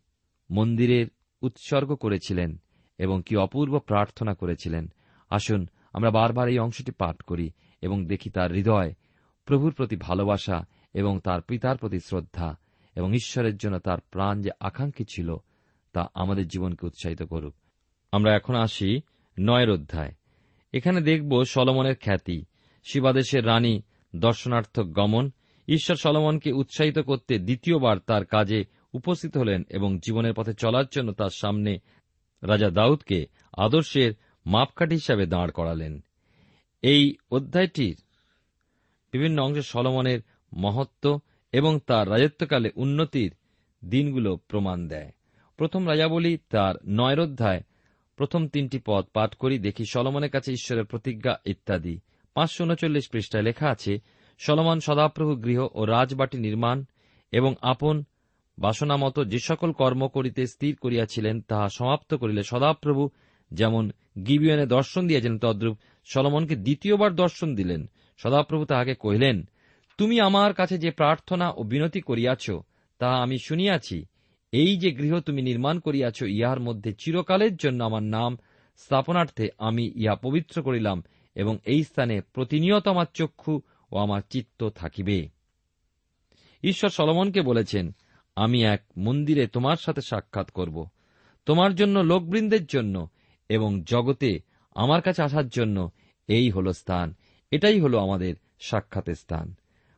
মন্দিরের 0.51 1.07
উৎসর্গ 1.41 1.95
করেছিলেন 1.95 2.61
এবং 2.97 3.21
কি 3.25 3.35
অপূর্ব 3.35 3.79
প্রার্থনা 3.79 4.33
করেছিলেন। 4.33 4.87
আসুন, 5.29 5.67
আমরা 5.93 6.11
বারবার 6.11 6.49
এই 6.49 6.59
অংশটি 6.59 6.91
পাঠ 6.91 7.21
করি 7.21 7.51
এবং 7.81 8.05
দেখি 8.05 8.29
তার 8.29 8.51
হৃদয়, 8.51 8.93
প্রভুর 9.45 9.73
প্রতি 9.73 9.95
ভালোবাসা 9.95 10.65
এবং 10.93 11.19
তার 11.19 11.41
পিতার 11.41 11.77
প্রতি 11.77 11.99
শ্রদ্ধা 11.99 12.57
এবং 12.95 13.13
ঈশ্বরের 13.13 13.57
জন্য 13.57 13.79
তার 13.79 13.97
প্রাণ 14.11 14.41
যে 14.41 14.49
আকাঙ্ক্ষী 14.59 15.03
ছিল, 15.09 15.35
তা 15.93 16.07
আমাদের 16.13 16.47
জীবনকে 16.47 16.85
উৎসাহিত 16.85 17.23
করুক। 17.23 17.55
আমরা 18.11 18.35
এখন 18.35 18.55
আসি 18.55 19.01
নয়ের 19.39 19.69
অধ্যায়। 19.69 20.13
এখানে 20.73 21.01
দেখব 21.01 21.43
সলমনের 21.43 21.95
খ্যাতি। 21.95 22.45
শিবাদেশের 22.91 23.45
রানী, 23.45 23.81
দর্শনার্থক 24.15 24.83
গমন। 24.83 25.31
ঈশ্বর 25.67 25.95
সলমনকে 25.95 26.51
উৎসাহিত 26.51 26.99
করতে 26.99 27.39
দ্বিতীয়বার 27.39 27.99
তার 27.99 28.25
কাজে 28.25 28.65
উপস্থিত 28.93 29.37
হলেন 29.37 29.63
এবং 29.69 29.99
জীবনের 29.99 30.33
পথে 30.33 30.53
চলার 30.53 30.85
জন্য 30.91 31.11
তার 31.11 31.29
সামনে 31.29 31.79
রাজা 32.43 32.69
দাউদকে 32.69 33.27
আদর্শের 33.57 34.13
মাপকাঠি 34.45 34.95
হিসাবে 34.95 35.25
দাঁড় 35.25 35.51
করালেন। 35.51 35.99
এই 36.81 37.15
অধ্যায়টির 37.31 38.01
বিভিন্ন 39.11 39.41
অংশে 39.41 39.61
সলমনের 39.61 40.19
মহত্ব 40.53 41.19
এবং 41.51 41.79
তার 41.87 42.09
রাজত্বকালে 42.09 42.71
উন্নতির 42.75 43.35
দিনগুলো 43.85 44.37
প্রমাণ 44.37 44.87
দেয়। 44.87 45.11
প্রথম 45.57 45.87
রাজাবলী 45.87 46.37
তার 46.49 46.75
নয়ের 46.87 47.19
অধ্যায়, 47.19 47.63
প্রথম 48.15 48.47
তিনটি 48.47 48.79
পদ 48.85 49.05
পাঠ 49.13 49.35
করি, 49.35 49.59
দেখি 49.59 49.85
সলমনের 49.85 50.29
কাছে 50.29 50.51
ঈশ্বরের 50.51 50.85
প্রতিজ্ঞা 50.85 51.39
ইত্যাদি। 51.45 51.99
পাঁচশো 52.33 52.63
উনচল্লিশ 52.63 53.09
পৃষ্ঠায় 53.09 53.43
লেখা 53.43 53.69
আছে, 53.69 53.99
সলমন 54.37 54.79
সদাপ্রভু 54.79 55.35
গৃহ 55.35 55.67
ও 55.73 55.85
রাজবাটি 55.85 56.37
নির্মাণ 56.37 56.85
এবং 57.31 57.55
আপন 57.61 58.03
বাসনামতো 58.59 59.25
যে 59.25 59.39
সকল 59.39 59.71
কর্ম 59.71 60.07
করিতে 60.07 60.47
স্থির 60.47 60.75
করিয়াছিলেন, 60.75 61.41
তাহা 61.41 61.67
সমাপ্ত 61.69 62.13
করিলে 62.13 62.43
সদাপ্রভু 62.43 63.09
যেমন 63.51 63.91
গিবিয়নে 64.27 64.65
দর্শন 64.65 65.07
দিয়েছেন 65.07 65.39
তদ্রূপ 65.39 65.77
সলমনকে 66.05 66.55
দ্বিতীয়বার 66.55 67.15
দর্শন 67.15 67.55
দিলেন। 67.55 67.89
সদাপ্রভু 68.17 68.65
তাহাকে 68.65 68.95
কহিলেন, 68.95 69.49
তুমি 69.97 70.19
আমার 70.19 70.53
কাছে 70.53 70.77
যে 70.77 70.91
প্রার্থনা 70.91 71.51
ও 71.51 71.63
বিনতি 71.63 72.01
করিয়াছ 72.01 72.51
তাহা 72.99 73.15
আমি 73.15 73.37
শুনিয়াছি। 73.39 74.05
এই 74.51 74.77
যে 74.77 74.91
গৃহ 74.91 75.19
তুমি 75.19 75.41
নির্মাণ 75.41 75.79
করিয়াছ, 75.79 76.21
ইহার 76.21 76.59
মধ্যে 76.59 76.93
চিরকালের 76.93 77.55
জন্য 77.55 77.83
আমার 77.83 78.03
নাম 78.03 78.37
স্থাপনার্থে 78.77 79.49
আমি 79.57 79.91
ইহা 79.95 80.15
পবিত্র 80.15 80.61
করিলাম 80.61 81.03
এবং 81.35 81.57
এই 81.65 81.83
স্থানে 81.83 82.21
প্রতিনিয়ত 82.33 82.87
আমার 82.87 83.05
চক্ষু 83.13 83.61
ও 83.91 83.97
আমার 83.97 84.21
চিত্ত 84.29 84.69
থাকিবে। 84.69 85.29
ঈশ্বর 86.63 86.89
সলমনকে 86.89 87.41
বলেছেন 87.41 87.95
আমি 88.39 88.63
এক 88.63 88.83
মন্দিরে 88.97 89.47
তোমার 89.47 89.77
সাথে 89.77 90.01
সাক্ষাৎ 90.01 90.51
করব। 90.51 90.87
তোমার 91.45 91.75
জন্য 91.75 91.99
লোকবৃন্দের 91.99 92.65
জন্য 92.65 93.07
এবং 93.49 93.83
জগতে 93.83 94.39
আমার 94.75 95.01
কাছে 95.01 95.23
আসার 95.23 95.47
জন্য 95.47 95.91
এই 96.27 96.49
হল 96.49 96.71
স্থান। 96.71 97.13
এটাই 97.51 97.79
হল 97.79 97.99
আমাদের 97.99 98.35
সাক্ষাতের 98.59 99.15
স্থান। 99.15 99.53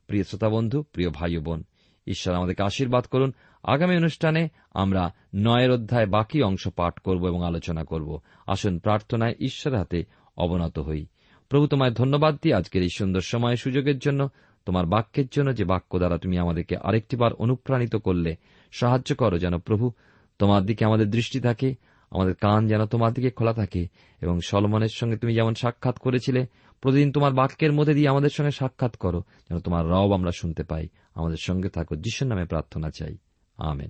প্রিয় 0.08 0.24
শ্রোতা 0.24 0.50
বন্ধু 0.50 0.84
প্রিয় 0.84 1.10
ভাই 1.10 1.38
বোন 1.38 1.64
ঈশ্বর 2.08 2.36
আমাদেরকে 2.36 2.64
আশীর্বাদ 2.64 3.06
করুন। 3.06 3.34
আগামী 3.64 3.96
অনুষ্ঠানে 3.96 4.50
আমরা 4.74 5.14
নয়ের 5.36 5.72
অধ্যায় 5.72 6.06
বাকি 6.06 6.42
অংশ 6.42 6.68
পাঠ 6.68 7.00
করব 7.00 7.28
এবং 7.28 7.46
আলোচনা 7.46 7.84
করব। 7.84 8.20
আসুন 8.48 8.80
প্রার্থনায় 8.80 9.36
ঈশ্বরের 9.40 9.80
হাতে 9.80 10.06
অবনত 10.38 10.80
হই। 10.80 11.06
প্রভু 11.50 11.68
তোমায় 11.68 11.92
ধন্যবাদ 11.92 12.38
দিই 12.42 12.54
আজকের 12.54 12.82
এই 12.82 12.90
সুন্দর 12.90 13.22
সময় 13.22 13.56
সুযোগের 13.56 14.00
জন্য। 14.00 14.30
তোমার 14.66 14.86
বাক্যের 14.86 15.26
জন্য 15.32 15.56
যে 15.56 15.64
বাক্য 15.64 15.98
দ্বারা 15.98 16.18
তুমি 16.18 16.38
আমাদেরকে 16.38 16.78
আরেকটিবার 16.78 17.34
অনুপ্রাণিত 17.34 17.96
করলে, 17.96 18.36
সাহায্য 18.72 19.16
করো 19.16 19.38
যেন 19.38 19.58
প্রভু 19.58 19.92
তোমার 20.40 20.66
দিকে 20.66 20.86
আমাদের 20.86 21.10
দৃষ্টি 21.10 21.40
থাকে, 21.40 21.76
আমাদের 22.12 22.36
কান 22.36 22.68
যেন 22.68 22.86
তোমার 22.86 23.14
দিকে 23.14 23.32
খোলা 23.32 23.54
থাকে, 23.54 23.88
এবং 24.22 24.40
সলমনের 24.40 24.90
সঙ্গে 24.90 25.18
তুমি 25.18 25.36
যেমন 25.36 25.54
সাক্ষাৎ 25.54 26.00
করেছিলে, 26.00 26.46
প্রতিদিন 26.82 27.12
তোমার 27.12 27.34
বাক্যের 27.34 27.74
মধ্যে 27.74 27.94
দিয়ে 27.94 28.08
আমাদের 28.08 28.30
সঙ্গে 28.30 28.52
সাক্ষাৎ 28.52 28.98
করো, 28.98 29.24
যেন 29.50 29.60
তোমার 29.60 29.88
রব 29.88 30.14
আমরা 30.14 30.32
শুনতে 30.32 30.64
পাই। 30.64 30.88
আমাদের 31.16 31.38
সঙ্গে 31.38 31.70
থাকো, 31.70 31.96
যিশুর 31.96 32.28
নামে 32.28 32.46
প্রার্থনা 32.46 32.90
চাই। 32.90 33.18
আমেন। 33.58 33.90